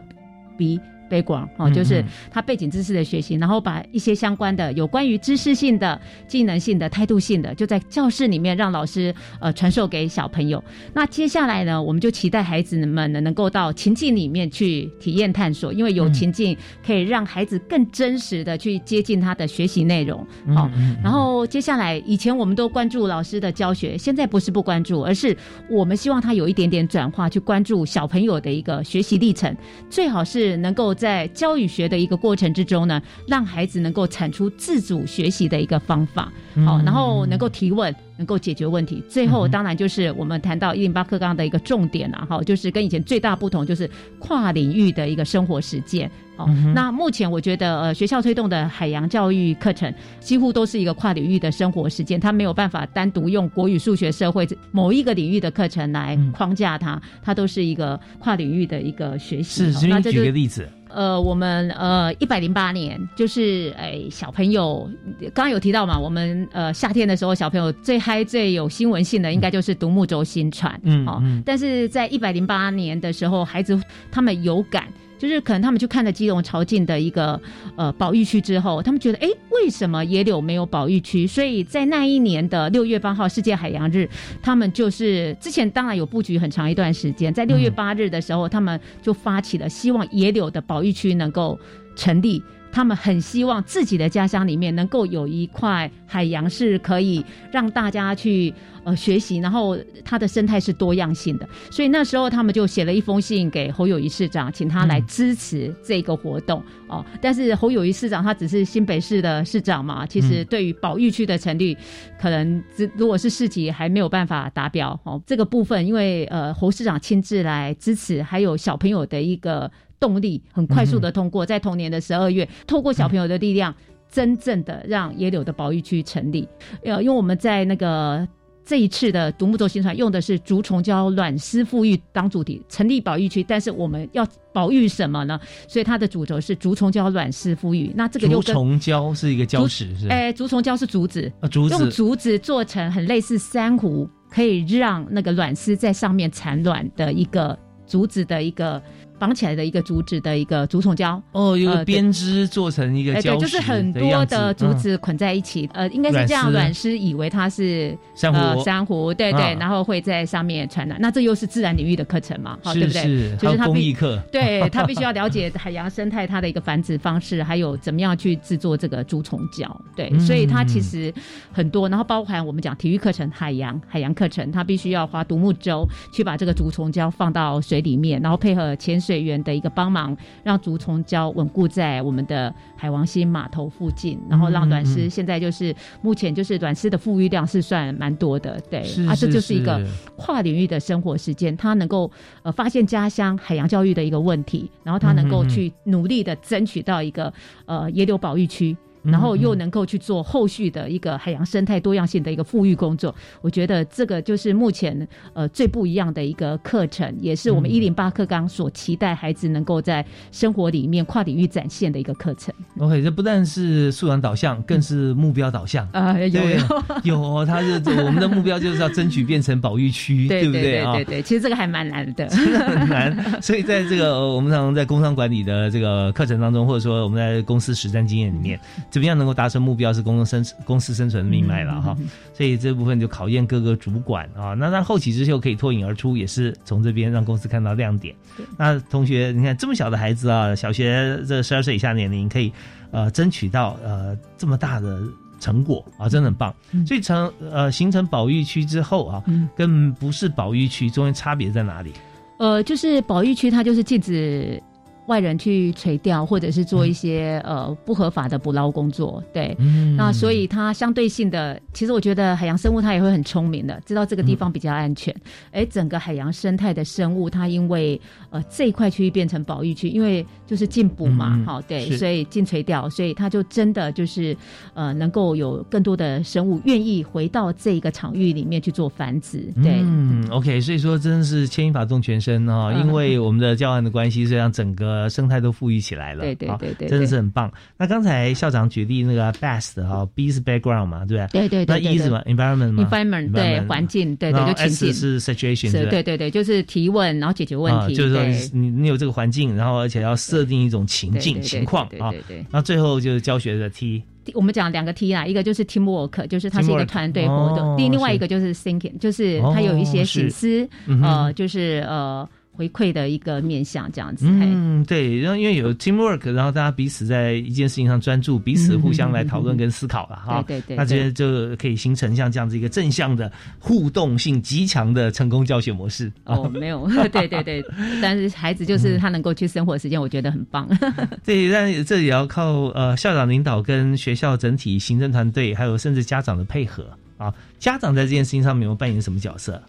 [0.56, 0.80] B。
[1.10, 10.62] Background 哦，嗯就是嗯他背景知识的学习，然后把一些相关的有关于知识性的、技能性的、态度性的，就在教室里面让老师呃传授给小朋友。
[10.92, 20.18] 那接下来呢，我们就期待孩子们呢能够到情境里面去体验探索，因为有嗯情境可以让孩子更真实的去接近他的学习内容。
[20.54, 25.36] 好、嗯嗯然后接下来，以前我们都关注老师的教学，现在不是不关注，而是
[25.68, 29.54] 我们希望他有一点点转化，去关注小朋友的一个学习历程，
[29.88, 36.32] 最好是能够在教育学的一个过程之中呢，让孩子能够产出自主学习的一个方法，
[36.64, 37.94] 好、嗯然后能够提问。
[38.18, 43.86] 能够解决问题，最后当然就是我们谈到一零八课纲的一个重点啊，哈，就是跟以前最大不同就是
[44.18, 46.10] 跨领域的一个生活实践。
[46.38, 59.70] 哦，嗯那目前我觉得呃，学校推动的海洋教育课程几乎都是一个跨领域的生活实践，它没有办法单独用国语、数学、社会某一个领域的课程来框架它，它都是一个跨领域的一个学习。
[59.72, 64.90] 是，那这举个例子，呃，我们呃一百零八年就是哎小朋友
[65.34, 70.72] 刚刚有提到嘛，我们呃夏天的时候小朋友最嗨、最有新闻性的，应该就是独木舟新船。
[70.74, 73.80] 哦嗯嗯但是在一百零八年的时候，孩子
[74.10, 74.86] 他们有感。
[75.18, 77.40] 就是可能他们去看了基隆潮境的一个
[77.74, 81.26] 呃保育区之后，他们觉得，哎，为什么野柳没有保育区？
[81.26, 84.06] 所以在那一年的六月八号世界海洋日，
[84.42, 91.58] 他们就是之前当然有布局很长一段时间，在六月八日的时候，他们就发起了希望野柳的保育区能够
[91.96, 92.42] 成立。
[92.76, 98.52] 他们很希望自己的家乡里面能够有一块海洋是可以让大家去
[98.84, 101.48] 呃学习，然后它的生态是多样性的。
[101.70, 107.02] 所以那时候他们就写了一封信给侯友谊市长，请他来支持这个活动、哦。
[107.18, 111.74] 但是侯友谊市长他只是新北市的市长嘛，其实对于保育区的成立，
[112.20, 115.18] 可能这如果是市级还没有办法达标哦。
[115.26, 119.72] 这个部分因为呃侯市长亲自来支持，还有小朋友的一个。
[119.98, 123.74] 动力很快速的通过，在同年的十二月，透过小朋友的力量，
[124.10, 126.48] 真正的让野柳的保育区成立。
[126.84, 128.26] 呃，因为我们在那个
[128.64, 135.38] 这一次的独木舟新船用的是竹虫胶卵丝富裕当主题，成立保育区，但是我们要保育什么呢？
[135.68, 137.92] 所以它的主轴是竹虫胶卵丝富裕。
[137.94, 140.08] 那这个竹虫胶是一个礁石，是？
[140.08, 147.56] 哎，竹虫胶是竹子，啊，竹子用竹子做成很类似珊瑚，可以让那个卵丝在上面产卵的一个
[147.86, 148.82] 竹子的一个。
[149.18, 156.50] 绑起来的一个竹子的一个竹虫胶哦，有个编织做成一个胶对，就是很多的竹子捆在一起，呃，应该是这样。
[156.52, 160.96] 卵丝以为它是珊瑚，珊瑚，对对，然后会在上面传染。
[161.00, 162.56] 那这又是自然领域的课程嘛？
[162.62, 163.36] 好，对不对？
[163.36, 169.68] 就是工艺课，对他必须要了解海洋生态它的一个繁殖方式，还有怎么样去制作这个竹虫胶。
[169.94, 171.12] 对，所以它其实
[171.52, 189.80] 很多，然后包含我们讲体育课程、海洋海洋课程，它必须要划独木舟去把这个竹虫胶放到水里面，然后配合潜水员的一个帮忙，让竹虫礁稳固在我们的海王星码头附近，然后让短丝现在就是目前就是短丝的富裕量是算蛮多的，对啊，这就是一个
[190.16, 192.10] 跨领域的生活实践，它能够
[192.42, 197.32] 呃发现家乡海洋教育的一个问题，然后它能够去努力的争取到一个
[197.66, 198.76] 呃野柳保育区。
[199.06, 212.54] 然后又能够去做后续的一个海洋生态多样性的一个富裕工作，我觉得这个就是目前呃最不一样的一个课程，也是我们一零八课纲所期待孩子能够在生活里面跨领域展现的一个课程。
[212.78, 216.18] OK，这不但是素养导向，更是目标导向啊！
[216.18, 216.58] 有有
[217.04, 220.94] 有，他是我们的目标就是要争取变成保育区，对不对啊？
[220.94, 223.42] 对对，其实这个还蛮难的，真的很难。
[223.42, 228.58] 所以在这个我们常常在工商管理的这个课程当中，或者说我们在公司实战经验里面。
[228.96, 231.94] 怎么样能够达成目标是公共生公司生存的命脉了哈，
[232.32, 234.54] 所以这部分就考验各个主管啊。
[234.54, 238.14] 那那后起之秀可以脱颖而出，也是从这边让公司看到亮点。
[238.56, 242.50] 那同学，你看这么小的孩子啊，小学这十二岁以下年龄可以
[242.90, 245.02] 呃争取到呃这么大的
[245.38, 246.54] 成果啊，真的很棒。
[246.86, 249.22] 所以成呃形成保育区之后啊，
[249.54, 251.92] 跟不是保育区中间差别在哪里？
[252.38, 254.58] 呃，就是保育区它就是禁止。
[255.06, 265.14] 外人去垂钓，或者是做一些、嗯、呃不合法的捕捞工作，对，嗯、那所以它相对性的，其实我觉得海洋生物它也会很聪明的，知道这个地方比较安全。
[265.52, 274.36] 哎、嗯，整个海洋生态的生物，它因为呃这一块区域变成保育区，因为就是禁捕嘛，好、嗯，对，所以禁垂钓，所以它就真的就是
[274.74, 284.95] 呃能够有更多的生物愿意回到这个场域里面去做繁殖，对，嗯，OK，所以说真的是牵一发动全身啊、哦，因为我们的教案的关系，所以让整个。
[284.96, 287.52] 呃，生态都富裕起来了，对对对对，真的是很棒。
[287.76, 291.40] 那刚才校长举例那个 best 哈，B 是 background 嘛，对不对？
[291.42, 291.80] 对对对。
[291.80, 294.94] 那 E 是什么？environment 嘛？environment 对环境，对对就情境。
[294.94, 297.94] 是 situation，对对对，就是提问，然后解决问题。
[297.94, 302.10] 就是说你你有这个环境，然后而且要设定一种情境情况啊。
[302.10, 302.46] 对对。
[302.50, 304.02] 那最后就是教学的 T。
[304.34, 310.68] 我们讲两个 T 啦，一个就是 teamwork，就是它是一个团队活动；另另外一个就是 thinking，就是它有一些醒思，
[311.02, 312.26] 呃，就是呃。
[312.56, 326.10] 回馈的一个面向这样子，嗯，对，然后因为有 teamwork，然后大家彼此在一件事情上专注，彼此互相来讨论跟思考了哈，对对对，那这些就可以形成像这样子一个正向的互动性极强的成功教学模式。
[326.24, 327.64] 哦，没有， 对对对，
[328.00, 330.66] 但是孩子就是他能够去生活时间，我觉得很棒。
[331.24, 336.86] 对，但这也要靠呃校长领导跟学校整体行政团队，还有甚至家长的配合
[337.18, 337.34] 啊。
[337.58, 339.60] 家长在这件事情上面有扮演什么角色？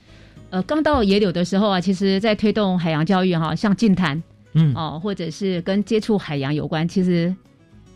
[0.49, 4.21] 呃，刚到野柳的时候啊，其实在推动海洋教育哈，像净滩，
[4.53, 7.35] 嗯，哦，或者是跟接触海洋有关，其实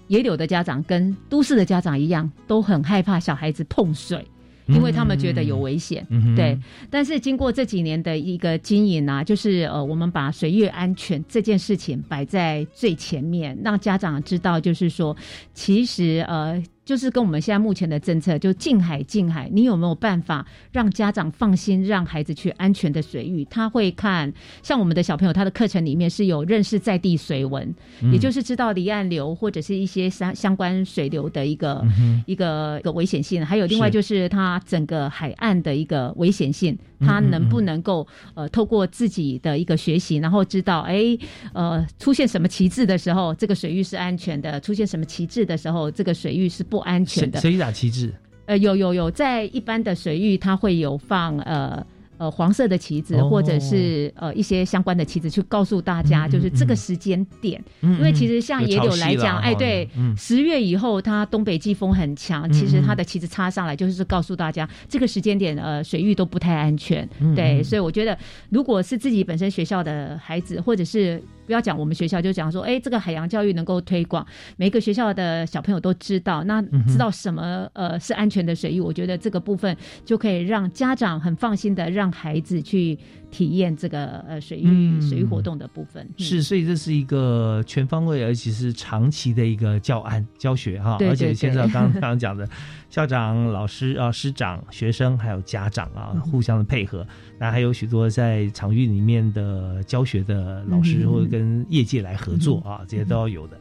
[0.07, 4.25] 野柳的家长跟都市的家长一样，都很害怕小孩子碰水。
[4.67, 6.57] 因为他们觉得有危险，嗯、对。
[6.89, 15.15] 但是经过这几年的一个经营啊，就是呃，我们把水域安全这件事情摆在最前面，让家长知道，就是说，
[15.53, 16.61] 其实呃。
[16.91, 23.45] 就是跟我们现在目前的政策，就近海近海，你有没有办法让家长放心，让孩子去安全的水域？
[23.45, 28.11] 他会看，像我们的小朋友，他的课程里面是有认识在地水文，嗯。
[28.11, 41.17] 也就是知道离岸流或者是一些相相关水流的一个、嗯一个一个危险性，还有另外就是它整个海岸的一个危险性，嗯它能不嗯能够呃透过自己的一个学习，然后知道哎
[41.53, 47.41] 呃出现什么旗帜的时候，这个水域是安全的；出现什么旗帜的时候，这个水域是不安全的。
[47.41, 48.13] 谁谁打旗帜？
[48.45, 51.85] 呃，有有有，在一般的水域，它会有放呃
[52.21, 53.27] 呃黄色的旗子，哦。
[53.27, 57.59] 或者是呃一些相关的旗子，去告诉大家，嗯就是这个时间点。
[57.81, 67.07] 嗯因为其实像野柳来讲，哎，对嗯，十月以后它东北季风很强，嗯其实它嗯的旗子插上来，就是告诉大家这个时间点呃水域都不太安全。
[67.19, 67.63] 嗯对，嗯。
[67.63, 68.15] 所以我觉得
[68.49, 74.25] 如果是自己本身学校的孩子，或者是不要讲我们学校，就讲说，哎，这个海洋教育能够推广，
[74.57, 79.75] 每个学校的小朋友都知道，那知道什么呃是安全的水域，我觉得这个部分
[80.05, 82.97] 就可以让家长很放心的让孩子去
[83.29, 85.01] 体验这个呃水域、嗯。
[85.01, 86.07] 水域活动的部分。
[86.17, 86.23] 嗯。
[86.23, 91.35] 是，所以这是一个全方位，而且是长期的一个教案教学哈，对而且对对。
[91.35, 92.47] 牵涉到刚刚讲的
[92.89, 97.05] 校长、老师啊、师长、学生还有家长啊，嗯互相的配合。
[97.39, 103.57] 那还有许多在场域里面的教学的老师，嗯或者跟业界来合作啊，这些都要有的。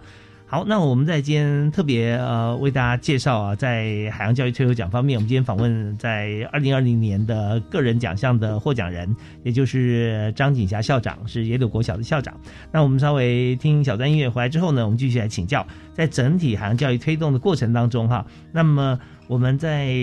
[0.46, 9.14] 好，那我们在今天特别呃为大家介绍啊，在海洋教育推优奖方面，我们今天访问在二零二零年的个人奖项的获奖人，
[9.44, 12.34] 也就是张景霞校长，是野柳国小的校长。
[12.72, 15.64] 那我们稍微听小段音乐回来之后呢，我们继续来请教，
[15.94, 18.98] 在整体海洋教育推动的过程当中哈，那么
[19.28, 19.94] 我们在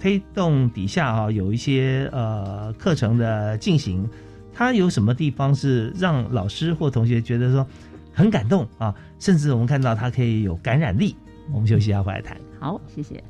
[0.00, 4.08] 推动底下哈有一些呃课程的进行，
[4.62, 7.66] 他有什么地方是让老师或同学觉得说
[8.12, 11.16] 很感动啊，甚至我们看到他可以有感染力。
[11.52, 12.36] 我们休息一下，回来谈。
[12.60, 13.22] 好，谢谢。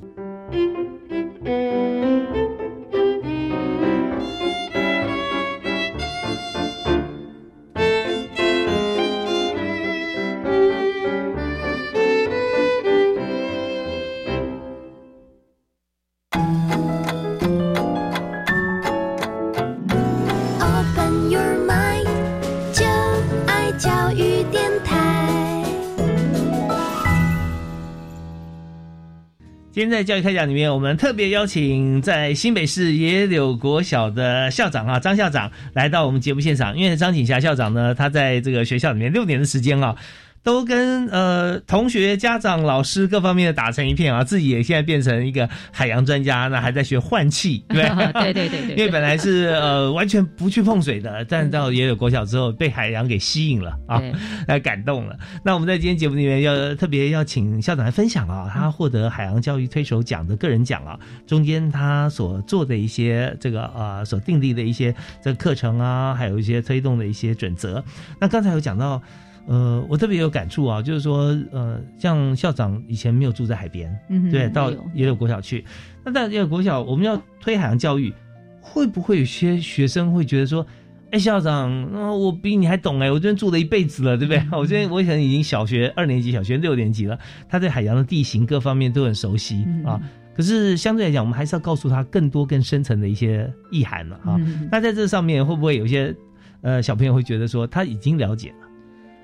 [29.82, 36.78] 现在教育开讲里面，我们特别邀请在新北市野柳国小的校长啊，张校长来到我们节目现场。
[36.78, 39.96] 因为张景霞校长呢，他在这个学校里面六年的时间啊，
[40.42, 47.82] 都跟呃同学、家长、老师各方面的打成一片啊，自己也现在变成一个海洋专家，那还在学换气，对
[48.12, 48.32] 对？
[48.32, 54.12] 对对因为本来是呃完全不去碰水的，但到也有国小之后，被海洋给吸引了啊对，
[54.48, 55.16] 来感动了。
[55.44, 67.84] 那我们在今天节目里面要特别要请校长来分享啊，他获得海洋教育推手奖的个人奖啊，中间他所做的一些这个呃所订立的一些这个课程啊，还有一些推动的一些准则。
[68.20, 69.00] 那刚才有讲到。
[69.46, 75.64] 呃，我特别有感触啊，就是说，呃，像校长以前没有住在海边，嗯对，到也有国小去。
[76.04, 78.12] 那到也有国小，我们要推海洋教育，
[78.60, 80.66] 会不会有些学生会觉得说，
[81.10, 84.42] 哎，校长，呃我比你还懂哎，我这边住了一辈子了，对不对？
[84.58, 87.18] 我这边我可能已经小学二年级、小学六年级了，
[87.48, 90.00] 他对海洋的地形各方面都很熟悉、嗯啊。
[90.34, 94.36] 可是相对来讲，我们还是要告诉他更多、更深层的一些意涵了啊。
[94.38, 96.14] 嗯那在这上面，会不会有些
[96.62, 98.61] 呃小朋友会觉得说，他已经了解了？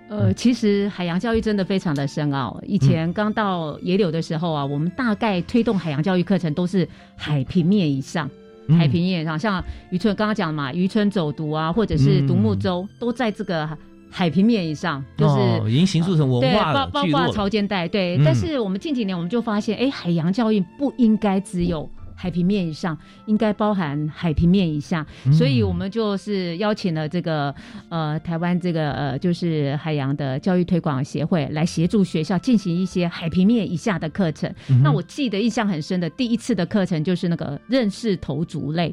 [0.09, 2.59] 呃，其实海洋教育真的非常的深奥。
[2.67, 8.29] 以前刚到野柳的时候啊，我们大概推动海洋教育课程都是海平面以上。
[8.71, 13.67] 嗯海平面以上，像渔村刚刚讲嘛，渔村走读啊，或者是独木舟，都在这个
[14.11, 18.19] 海平面以上，就是、哦已经形塑成文对，化了，包包括潮间带，对。
[18.19, 21.89] 嗯但是我们近几年我们就发现，哎，海洋教育不应该只有
[22.21, 25.07] 海平面以上，应该包含海平面以下。
[25.25, 27.55] 嗯所以我们就是邀请了这个
[27.89, 34.53] 呃台湾这个呃就是海洋的教育推广协会来协助学校进行一些海平面以下的课程。
[34.69, 38.93] 嗯那我记得印象很深的第一次的课程就是那个认识头足类。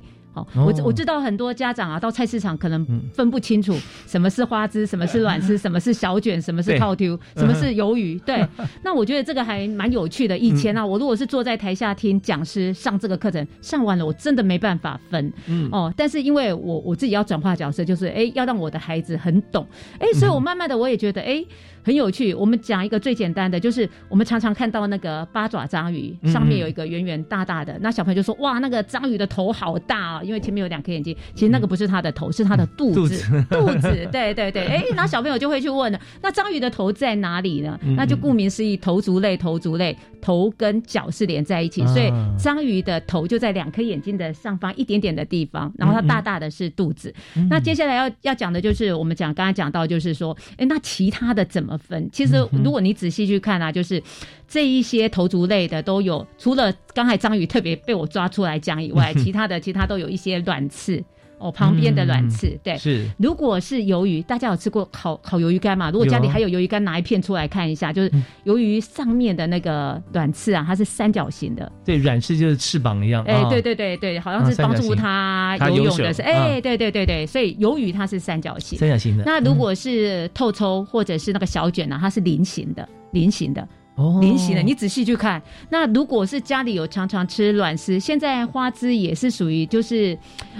[0.55, 3.75] 我知我知道很多家长啊，到菜市场可能分不清楚
[4.07, 8.17] 什么是花枝，什么是卵丝， 什么是小卷，什么是对套丢什么是鱿鱼。
[8.19, 8.45] 对，
[8.83, 10.37] 那我觉得这个还蛮有趣的。
[10.37, 15.31] 以前啊，我如果是坐在台下听讲师上这个课程，上完了我真的没办法分。
[15.47, 19.65] 嗯哦，但是因为我我自己要转化角色，就是哎，要让我的孩子很懂，
[19.99, 21.43] 哎，所以我慢慢的我也觉得，哎，
[21.85, 22.33] 很有趣。
[22.33, 31.15] 我们讲一个最简单的，就是我们常常看到那个八爪章鱼，嗯上面有一个圆圆大大的，那小朋友就说哇，那个章鱼的头好大啊，因为前面有两颗眼睛。
[31.35, 34.65] 其实那个不是它的头，是它的肚子，肚子 肚子，对对对。
[34.65, 37.79] 哎，然后小朋友就会去问了，那章鱼的头在哪里呢？
[37.83, 47.13] 嗯那就顾名思义，头足类，头足类，头跟脚是连在一起，所以啊章鱼的头就在两颗眼睛的上方一点点的地方，然后它大大的是肚子。
[47.49, 52.09] 那接下来要要讲的就是我们讲刚才讲到，就是说，哎，那其他的怎么分？
[52.11, 54.01] 其实如果你仔细去看啊，就是
[54.47, 61.03] 这一些头足类的都有，除了刚才章鱼特别被我抓出来讲以外， 其他的其他都有一些卵刺。
[61.37, 63.05] 哦，旁边的卵刺，对，是。
[63.17, 65.91] 如果是鱿鱼，大家有吃过烤烤鱿鱼干吗？
[65.91, 68.11] 如果家里还有鱿鱼干，拿一片出来看一下，就是
[68.45, 71.71] 鱿鱼上面的那个卵刺啊，它是三角形的。
[71.83, 73.23] 对，卵刺就是翅膀一样。
[73.25, 83.67] 哎、啊对对对对，好像是帮助它它游泳的是，哎、啊对对对对，所以鱿鱼它是三角形，三角形的那如果是透抽或者是那个小卷呢、它是菱形的，菱形的。
[83.95, 85.41] 哦菱形的，你仔细去看。
[85.69, 90.17] 那如果是家里有常常吃卵丝，现在花枝也是属于就是，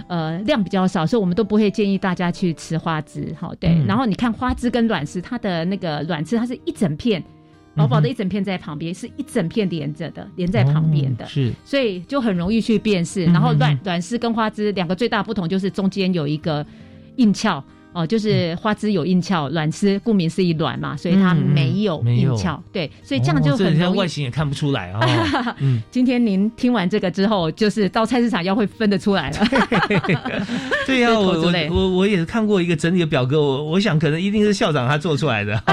[0.08, 3.36] 呃，量比较少，所以我们都不会建议大家去吃花枝。
[3.38, 3.72] 好，对。
[3.72, 7.22] 嗯然后你看花枝跟卵丝，它的那个卵丝它是一整片，
[7.76, 11.26] 薄薄的一整片在旁边，是一整片连着的，连在旁边的。
[11.26, 13.26] 哦是所以就很容易去辨识。
[13.28, 16.66] 嗯然后卵卵丝跟花枝两个最大不同就是中间有一个
[17.18, 17.62] 硬壳。
[17.96, 23.98] 哦，就是花枝有硬壳，卵丝顾名思义卵嘛，所以它没有硬壳，对，所以这样就很容易。
[23.98, 25.56] 外形也看不出来啊。
[25.60, 29.38] 嗯，今天您听完这个之后，就是到菜市场要会分得出来了。
[30.86, 35.64] 对呀、 这我我我我也是看过一个整理的表格，我我想可能一定是校长他做出来的，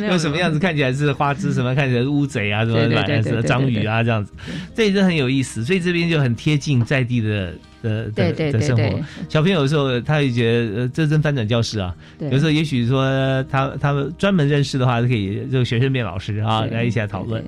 [0.00, 4.32] 没有有什么样子看起来是花枝，什么看起来是乌贼啊，什么什么章鱼啊这样子，
[4.76, 7.52] 这也是很有意思，所以这边就很贴近在地的
[7.84, 9.00] 的对的的生活。
[9.28, 13.04] 小朋友有时候他也觉得呃这真翻转教室啊，对有时候也许说
[13.44, 17.44] 他他们专门认识的话，可以就学生变老师啊，对来一起来讨论。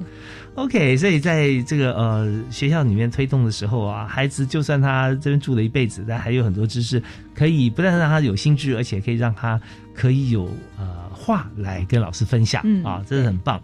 [0.55, 7.03] OK，所以在这个呃学校里面推动的时候啊，孩子就算他这边住了一辈子，但还有很多知识
[7.35, 9.61] 可以不但让他有兴趣，而且可以让他
[9.95, 13.61] 可以有呃话来跟老师分享、嗯啊，真的很棒。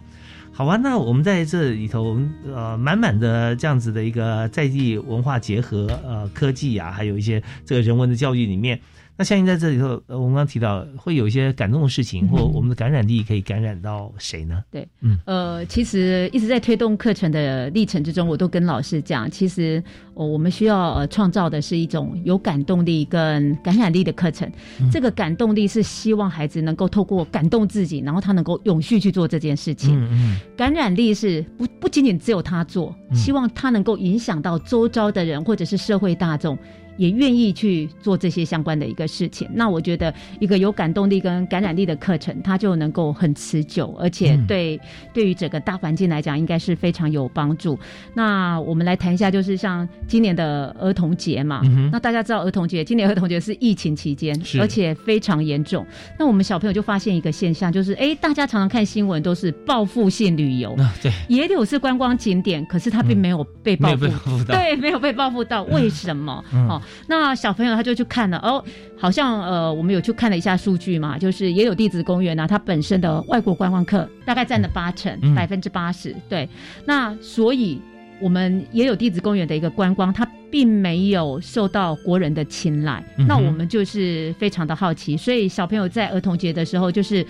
[0.55, 8.79] 好啊，那我们在这里头，我们呃满满的这样子的一个在地文化结合，呃科技啊，还有一些这个人文的教育里面，
[9.15, 14.63] 那相信在这里头，呃我们刚刚提到会有一些感动的事情，或我们的感染力可以感染到谁呢？
[14.71, 19.83] 对，嗯，呃，其实一直在推动课程的历程之中，我都跟老师讲，其实、
[20.15, 24.51] 哦、我们需要呃创造的是一种有感动力跟感染力的课程。
[24.81, 29.95] 嗯这个感动力是希望孩子能够透过感动自己，然后他能够永续去做这件事情。
[29.95, 36.57] 嗯嗯感染力是不不仅仅只有他做，嗯希望他能够影响到周遭的人或者是社会大众。
[36.97, 44.47] 也愿意去做这些相关的一个事情，那我觉得一个有感动力跟感染力的课程，它就能够很持久，而且嗯。
[44.47, 44.79] 对、
[45.13, 47.79] 对于整个大环境来讲，应该是非常有帮助。
[48.13, 55.85] 那我们来谈一下，就是像今年的儿童节嘛，嗯那大家知道儿童节，今年儿童节是疫情期间，而且非常严重。
[56.19, 64.55] 那我们小朋友就发现一个现象，就是哎，大家常常看新闻都是报复性旅游，啊对，野柳是观光景点，可是它并没有被报复，没有被报复到。
[64.55, 66.43] 对，没有被报复到，为什么？
[66.53, 66.67] 嗯。
[66.67, 68.63] 哦，那小朋友他就去看了，哦，
[68.97, 76.47] 好像呃，我们有去看了一下数据嘛，就是也有地质公园呢、它本身的外国观光客大概占了八成嗯，百分之八十，对，
[76.85, 77.81] 那所以
[78.21, 83.03] 我们也有地质公园的一个观光，它并没有受到国人的青睐。
[83.17, 87.25] 嗯那我们就是非常的好奇，所以小朋友在儿童节的时候，就是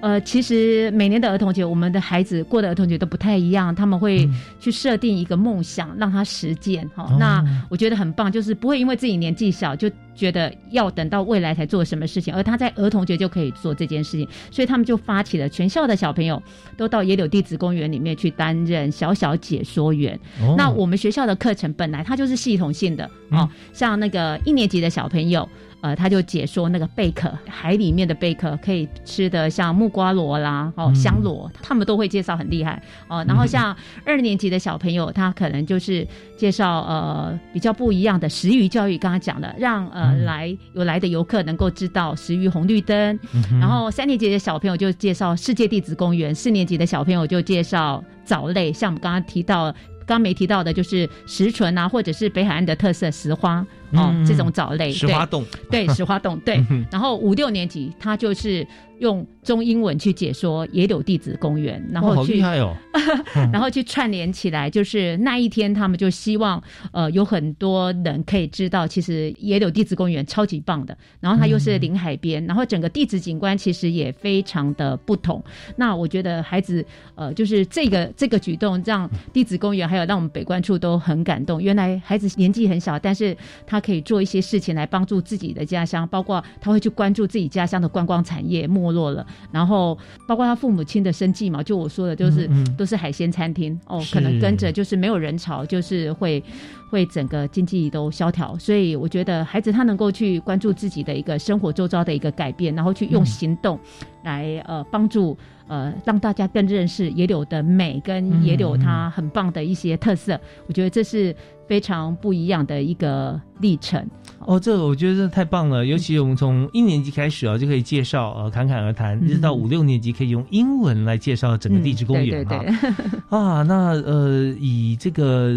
[0.00, 4.26] 呃，其实每年的儿童节，我们的孩子过的儿童节都不太一样，他们会
[4.58, 6.88] 去设定一个梦想，让他实践。
[6.94, 16.42] 哈、哦那我觉得很棒，就是不会因为自己年纪小就觉得要等到未来才做什么事情，而他在儿童节就可以做这件事情，所以他们就发起了全校的小朋友
[16.76, 20.18] 都到野柳地质公园里面去担任小小解说员。
[20.40, 25.48] 哦那我们学校的课程本来它就是系统性的哦，像那个一年级的小朋友。
[25.82, 33.24] 呃，他就解说那个贝壳，海里面的贝壳可以吃的，像木瓜螺啦，哦，嗯香螺，他们都会介绍，很厉害哦。
[33.26, 36.06] 然后像二年级的小朋友，他可能就是
[36.36, 43.18] 介绍呃比较不一样的食鱼教育，刚刚讲了，让呃、嗯来有来的游客能够知道食鱼红绿灯。
[43.34, 49.74] 嗯然后三年级的小朋友就介绍世界地质公园，四年级的小朋友就介绍藻类，像我们刚刚提到。
[50.06, 53.66] 刚没提到的就是石纯啊，或者是北海岸的特色石花。
[53.92, 56.62] 哦，嗯这种藻类，对石花洞对，石花洞，对。
[56.90, 58.66] 然后五六年级他就是
[58.98, 62.74] 用中英文去解说野柳地质公园，然后好厉害哦
[63.52, 66.62] 然后去串联起来，就是那一天他们就希望
[66.92, 75.42] 呃有很多人可以知道，其实野柳地质公园超级棒的，然后它又是临海边，然后整个地质景观其实也非常的不同。
[75.76, 76.84] 那我觉得孩子
[77.16, 81.60] 呃就是这个这个举动让地质公园还有让我们北关处都很感动。
[81.60, 83.36] 原来孩子年纪很小，但是
[83.66, 96.42] 他可以做一些事情来帮助自己的家乡，包括他会去关注自己家乡的观光产业没落了，然后包括他父母亲的生计嘛，就我说的，就是、都是海鲜餐厅哦，可能跟着就是没有人潮，就是会
[96.90, 103.78] 会整个经济都萧条，所以我觉得孩子他能够去关注自己的一个生活周遭的一个改变，然后去用行动
[104.24, 105.36] 来、呃帮助
[105.72, 111.34] 呃让大家更认识野柳的美跟野柳它很棒的一些特色，我觉得这是
[111.66, 114.06] 非常不一样的一个历程。
[114.40, 122.64] 哦，这个我觉得这太棒了，尤其我们从一年级开始啊，就可以介绍呃侃侃而谈，一直到五六年级可以用英文来介绍整个地质公园嗯对哈。
[122.64, 125.50] 对对 啊，那呃，以这个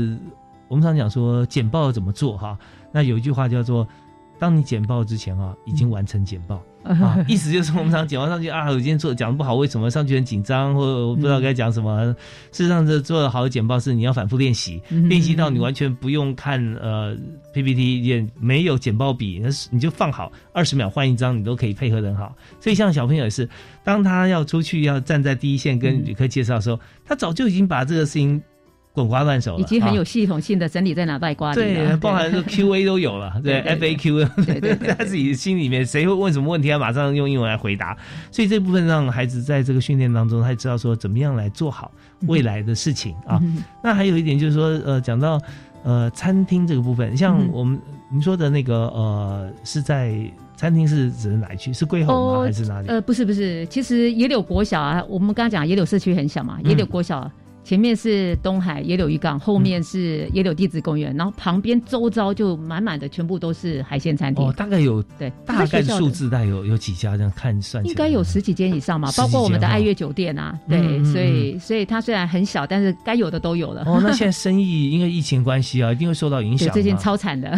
[0.70, 2.58] 我们常讲说简报怎么做哈，
[2.94, 3.86] 那有一句话叫做。
[4.38, 12.16] 当你简报之前啊，已经完成简报、啊， 意思就是我们常简报上去啊，我今天做讲的不好，为什么上去很紧张，或者我不知道该讲什么。
[12.52, 17.16] 事实上，这做的好的简报是你要反复练习，嗯练习到你完全不用看呃
[17.54, 22.36] PPT，也没有简报笔，你就放好，二十秒换一张，你都可以配合的很好。
[22.60, 23.50] 所以像小朋友也是，
[23.84, 28.42] 当他要出去要站在第一线跟旅客介绍的时候，他早就已经把这个事情
[28.96, 37.96] 滚瓜烂熟了，已经很有啊系统性的整理在脑袋瓜里对，包含说 Q&A 都有了，对 FAQ，对对他自己心里面谁会问什么问题，他马上用英文来回答。
[38.32, 41.92] 所以这部分让孩子在这个训练当中，他也知道说怎么样来做好
[42.28, 43.38] 未来的事情啊。
[43.44, 45.42] 嗯那还有一点就是说，呃，讲到
[45.84, 47.78] 呃餐厅这个部分，像嗯我们
[48.10, 50.16] 您说的那个呃，是在
[50.56, 51.74] 餐厅是指的哪一区？
[51.74, 52.44] 是桂后吗？
[52.46, 52.88] 还是哪里？
[52.88, 57.30] 呃，不是不是，其实野柳国小啊，我们刚刚讲野柳社区很小嘛，嗯野柳国小。
[57.66, 64.46] 前面是东海野柳渔港，后面是野柳地质公园，然后旁边周遭就满满的全部都是海鲜餐厅。
[64.46, 67.18] 哦，大概有对，大概数字大概有有几家？
[67.18, 73.82] 这样看算应该有十几间以上嘛，包括我们的爱乐酒店啊，嗯对，嗯所以所以它虽然很小，但是该有的都有了。
[73.88, 76.72] 哦，那 现在生意因为疫情关系啊，一定会受到影响。
[76.72, 77.50] 最近超惨的，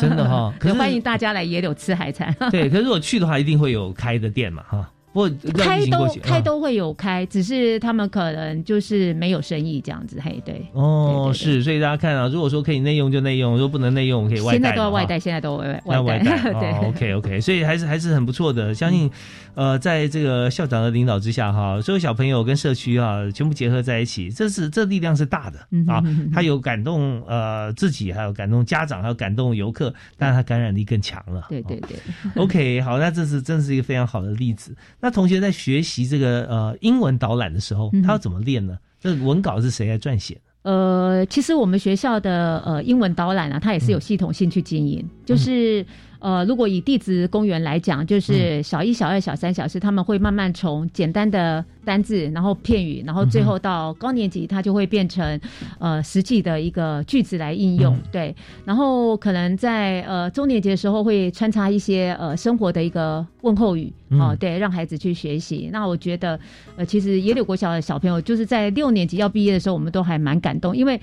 [0.00, 2.32] 真的哈 可是欢迎大家来野柳吃海产。
[2.52, 4.88] 对，可是如果去的话，一定会有开的店嘛，哈。
[5.16, 10.66] 不过开都开都会有开，只是他们可能就是没有生意这样子，嘿，对。
[10.74, 14.66] 哦，是，所以大家看啊，如果说可以内用就内用，如果不能内用，我们可以外带嘛。
[14.66, 18.74] 现在都要外哈带，现在都外外外带，对 哦、，OK OK，所以还是还是很不错的。
[18.74, 19.10] 相信，
[19.54, 25.58] 呃，在这个校长的领导之下，哈，所有小朋友跟社区啊，全部结合在一起，这是这力量是大的
[25.90, 26.02] 啊。
[26.30, 31.46] 他有感动呃自己，还有感动家长，还有感动游客，但是他感染力更强了。
[31.48, 31.96] 对对对。
[32.36, 34.76] OK，好，那这是真是一个非常好的例子。
[35.00, 38.76] 那同学在学习这个呃英文导览的时候，嗯他要怎么练呢？
[39.00, 40.40] 这文稿是谁来撰写的？
[40.62, 45.08] 呃，其实我们学校的呃英文导览啊，它也是有系统性去经营。
[45.24, 45.86] 就是
[46.26, 55.40] 呃，如果以地质公园来讲，就是小一、小二、小三、小四，他们会慢慢从简单的单字，然后片语，然后最后到高年级，它就会变成
[55.78, 57.96] 呃实际的一个句子来应用。
[58.10, 65.70] 对，然后可能在呃中年级的时候会穿插一些呃生活的一个问候语哦、嗯对，让孩子去学习。
[65.72, 66.36] 那我觉得
[66.74, 71.00] 呃，其实野柳国小的小朋友就是在六年级要毕业的时候，我们都还蛮感动，因为。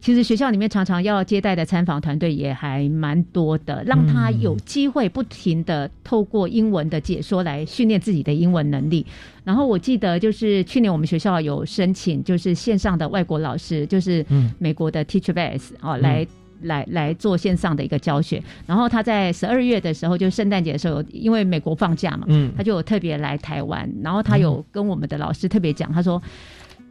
[0.00, 9.04] 其实学校里面常常要接待的参访团队也还蛮多的，让他有机会不停的透过英文的解说来训练自己的英文能力。
[9.42, 16.26] 然后我记得就是去年我们学校有申请，就是线上的外国老师，就是嗯美国的 Teacher Base 哦，嗯来。
[16.62, 26.20] 来来做线上的一个教学，然后他在十二月的时候，就圣诞节的时候，因为美国放假嘛，嗯他就有特别来台湾，然后他有跟我们的老师特别讲，他说。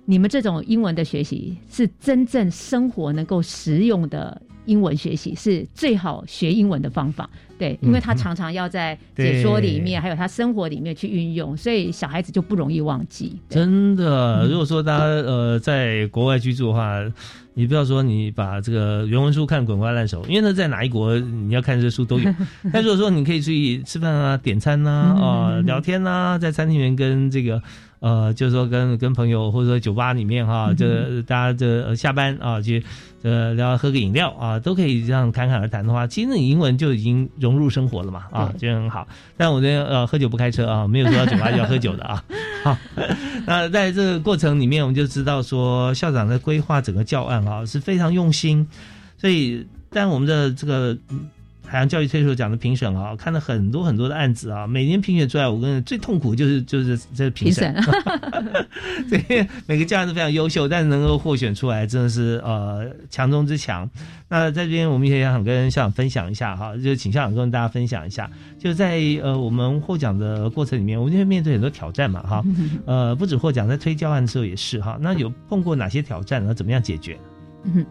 [0.06, 7.30] 你们这种英文的学习是真正生活能够实用的英文学习，是最好学英文的方法。
[7.58, 13.40] 对，因为他常常要在解说里面，还有他生活里面去运用，所以小孩子就不容易忘记。
[13.50, 17.00] 真的，如果说大家呃在国外居住的话，
[17.54, 22.36] 你不要说你把这个原文书看滚瓜烂熟，因为呢在哪一国你要看这书都有。
[22.74, 27.62] 但如果说你可以去吃饭啊、点餐呐、啊、聊天呐、在餐厅里面跟这个。
[28.00, 32.84] 呃，就是说跟跟朋友或者说酒吧里面哈，这大家这下班啊去
[33.24, 39.08] 呃聊喝个饮料啊，都可以这样侃侃而谈的话，其实你英文就已经融入生活了嘛啊，就很好。
[39.38, 42.24] 但我这呃喝酒不开车啊，没有说到酒吧就要喝酒的啊。
[42.64, 42.78] 好，
[43.46, 48.68] 那在这个过程里面，我们就知道说校长在规划整个教案啊是非常用心，
[49.18, 50.98] 所以但我们的这个。
[51.76, 57.76] 海洋教育推手奖的评审啊，看了很多很多的案子啊，每年评选出来，我跟你最痛苦就是就是这评审，
[59.12, 63.90] 对，每个教案都非常优秀，但是能够获选出来，真的是呃强中之强。
[64.30, 72.42] 那在这边我们也想跟校长分享一下哈，就请校长跟大家分享一下，就在呃我们获奖的过程里面，我们就会面对很多挑战嘛哈，
[72.86, 76.54] 呃不止获奖，在推教案的时候也是哈，那有碰过哪些挑战呢？
[76.54, 77.20] 怎么样解决？
[77.66, 77.86] 嗯，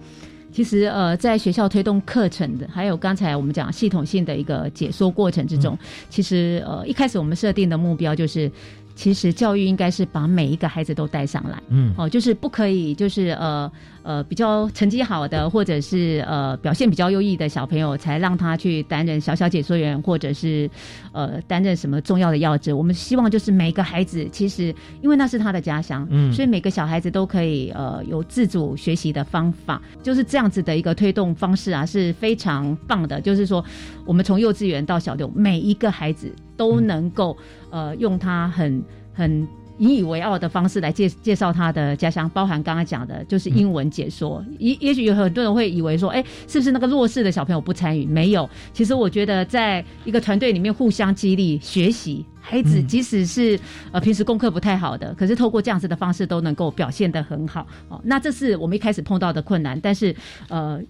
[0.53, 5.77] 其实呃，在学校推动课程的，还有刚才我们讲系统性的一个解说过程之中，
[6.09, 8.51] 其实呃一开始我们设定的目标就是。
[8.95, 13.71] 其实教育应该是把每一个孩子都带上来，嗯，哦，就是不可以，就是呃
[14.05, 20.71] 呃比较成绩好的，或者是呃表现比较优异的小朋友，才让他去担任小小解说员，或者是
[21.13, 22.73] 呃担任什么重要的要职。
[22.73, 24.73] 我们希望就是每个孩子，其实
[25.03, 33.21] 因为那是他的家乡，嗯，所以每个小孩子都可以呃有自主学习的方法，就是这样子的一个推动方式啊，是非常棒的。
[33.21, 33.63] 就是说，
[34.07, 36.33] 我们从幼稚园到小六，每一个孩子。
[36.57, 37.37] 都能够
[37.71, 38.83] 呃用他很
[39.13, 39.47] 很
[39.79, 44.45] 引以为傲的方式来介介绍他的家乡，包含刚刚讲的就是英文解说。
[44.61, 48.07] 也也许有很多人会以为说，哎，是不是那个弱势的小朋友不参与？
[48.07, 53.59] 没有，其实我觉得在一个团队里面互相激励学习，孩子即使是
[53.91, 57.67] 呃平时功课不太好的，可是透过这样子的方式都能够表现得很好。
[57.89, 60.15] 哦，那这是我们一开始碰到的困难，但是
[60.49, 60.81] 呃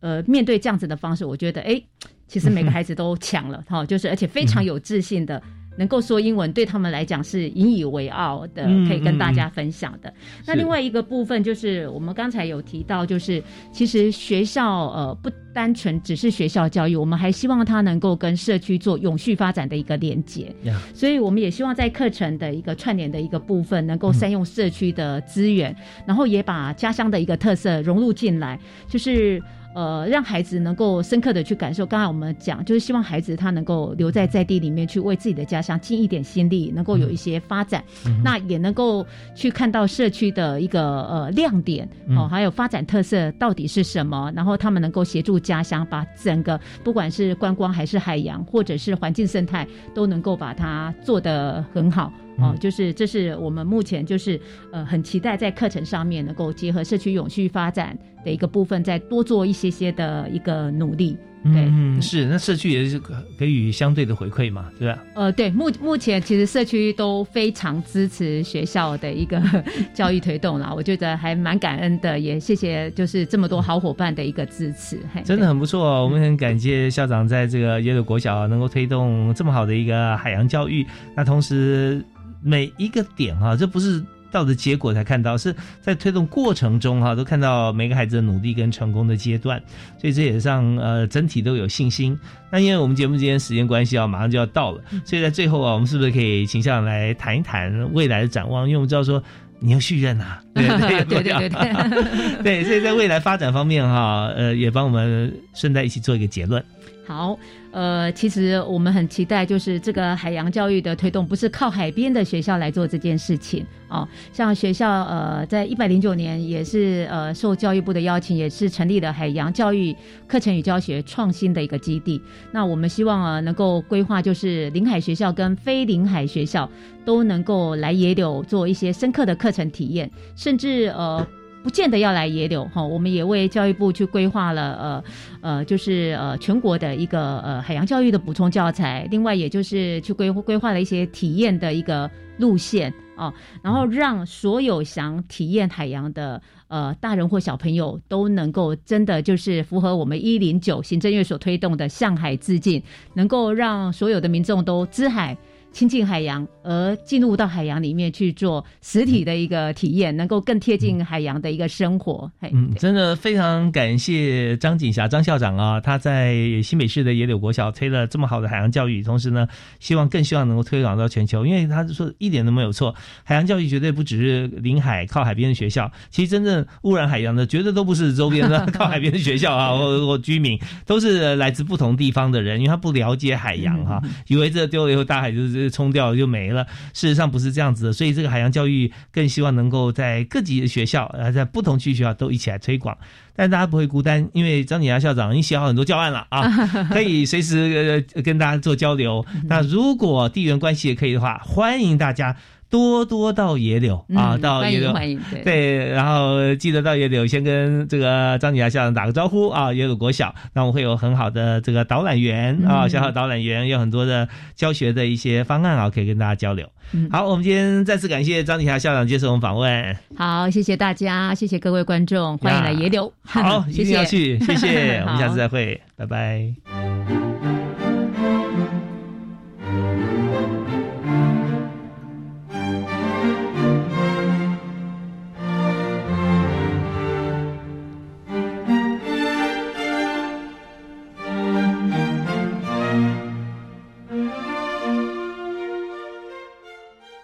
[0.00, 1.82] 呃面对这样子的方式，我觉得哎。
[2.28, 5.42] 其实每个孩子都抢了哈，就是而且非常有自信的，
[5.78, 10.12] 能够说英文，对他们来讲是引以为傲的，可以跟大家分享的。
[10.46, 20.54] 那另外一个部分就是我们刚才有提到，就是其实学校呃不单纯只是学校教育，我们还希望它能够跟社区做永续发展的一个连接。
[20.92, 25.74] 所以我们也希望在课程的一个串联的一个部分，能够善用社区的资源，
[26.06, 29.42] 然后也把家乡的一个特色融入进来，就是。
[29.78, 31.86] 呃，让孩子能够深刻的去感受。
[31.86, 37.84] 刚才我们讲，就是希望孩子他能够留在在地里面，去为自己的家乡尽一点心力，能够有一些发展。
[38.24, 39.06] 那也能够
[39.36, 44.32] 去看到社区的一个呃亮点哦，还有发展特色到底是什么。
[44.34, 49.64] 然后他们能够协助家乡，把整个不管是观光还是海洋，或者是环境生态，
[49.94, 52.12] 都能够把它做得很好。
[52.38, 54.40] 哦，就是这是我们目前就是
[54.72, 61.16] 呃很期待在课程上面能够结合社区永续发展的一个部分，再多做一些些的一个努力。
[61.44, 63.00] 嗯，是那社区也是
[63.38, 64.98] 给予相对的回馈嘛，对吧？
[65.14, 69.40] 呃，对，目目前其实社区都非常支持学校的一个
[69.94, 74.98] 教育推动啦，我觉得还蛮感恩的，也谢谢就是这么多好伙伴的一个支持。
[75.24, 80.84] 真的很不错，我们很感谢校长在这个耶鲁国小能够推动这么好的一个海洋教育，
[81.14, 82.04] 那同时。
[82.42, 89.60] 每一个点哈，这不是到的结果才看到，是在推动过程中哈，都看到每个孩子的努力跟成功的阶段，
[89.98, 92.18] 所以这也让呃整体都有信心。
[92.50, 98.66] 那因为我们节目之间时间关系啊，马上就要到了，所以在最后啊，我们是不是可以请校长来谈一谈未来的展望？
[98.66, 99.22] 因为我们知道说
[99.60, 106.62] 你要续任呐，对对对对对，对，所以在未来发展方面哈，呃，也帮我们顺带一起做一个结论。
[107.08, 107.38] 好。
[107.70, 114.06] 呃，其实我们很期待，就是这个海洋教育的推动，不是靠海边的学校来做这件事情哦。
[114.32, 119.94] 像学校呃，在一百零九年也是呃受教育部的邀请，也是成立了海洋教育
[120.26, 122.20] 课程与教学创新的一个基地。
[122.52, 126.68] 那我们希望啊，能够规划就是临海学校跟非临海学校
[127.04, 131.26] 都能够来野柳做一些深刻的课程体验，甚至呃。
[131.68, 135.04] 不见得要来野柳哈，我们也为教育部去规划了呃
[135.42, 143.30] 呃，就是呃全国的一个呃海洋教育的补充教材，另外也就是去规规划了一些体验的一个路线啊，
[143.62, 155.36] 然后让所有想体验海洋的呃大人或小朋友都能够真的就是符合我们一零九行政院所推动的向海致敬，能够让所有的民众都知海。
[155.70, 162.28] 亲近海洋，而进入到海洋里面去做实体的一个体验，能够更贴近海洋的一个生活。
[162.40, 169.46] 嗯，真的非常感谢张景霞张校长啊，他在新北市的野柳国小推了这么好的海洋教育，同时呢，
[169.78, 171.46] 希望更希望能够推广到全球。
[171.46, 172.92] 因为他说一点都没有错，
[173.22, 185.67] 海洋教育绝对不只是临海靠海边的学校，其实真正污染海洋的绝对都不是周边的 靠海边的学校啊，或或居民，都是来自不同地方的人，因为他不了解海洋哈，以为这丢了以后大海就是。
[185.70, 192.96] 冲掉就没了，事实上不是这样子的，所以这个海洋教育更希望能够在各级的学校，呃，在不同区学校都一起来推广。
[193.34, 196.42] 但大家不会孤单，因为张景阳校长已经写好很多教案了啊，
[196.90, 199.24] 可以随时呃跟大家做交流。
[199.44, 202.36] 那如果地缘关系也可以的话，欢迎大家
[202.70, 204.88] 多多到野柳啊，到野柳。
[204.88, 205.42] 迎欢迎，对。
[205.42, 212.90] 对，然后记得到野柳先跟这个张景霞校长打个招呼啊，野柳国小，那我们会有很好的这个导览员啊，嗯。
[212.90, 216.68] 小小导览员，有很多的教学的一些方案啊，可以跟大家交流。
[216.92, 217.08] 嗯。
[217.10, 219.96] 好，我们今天再次感谢张景霞校长接受我们访问。
[220.16, 227.27] 好，谢谢大家，谢谢各位观众，欢迎来野柳，好， 一谢谢定要去，谢谢，我们下次再会，拜拜。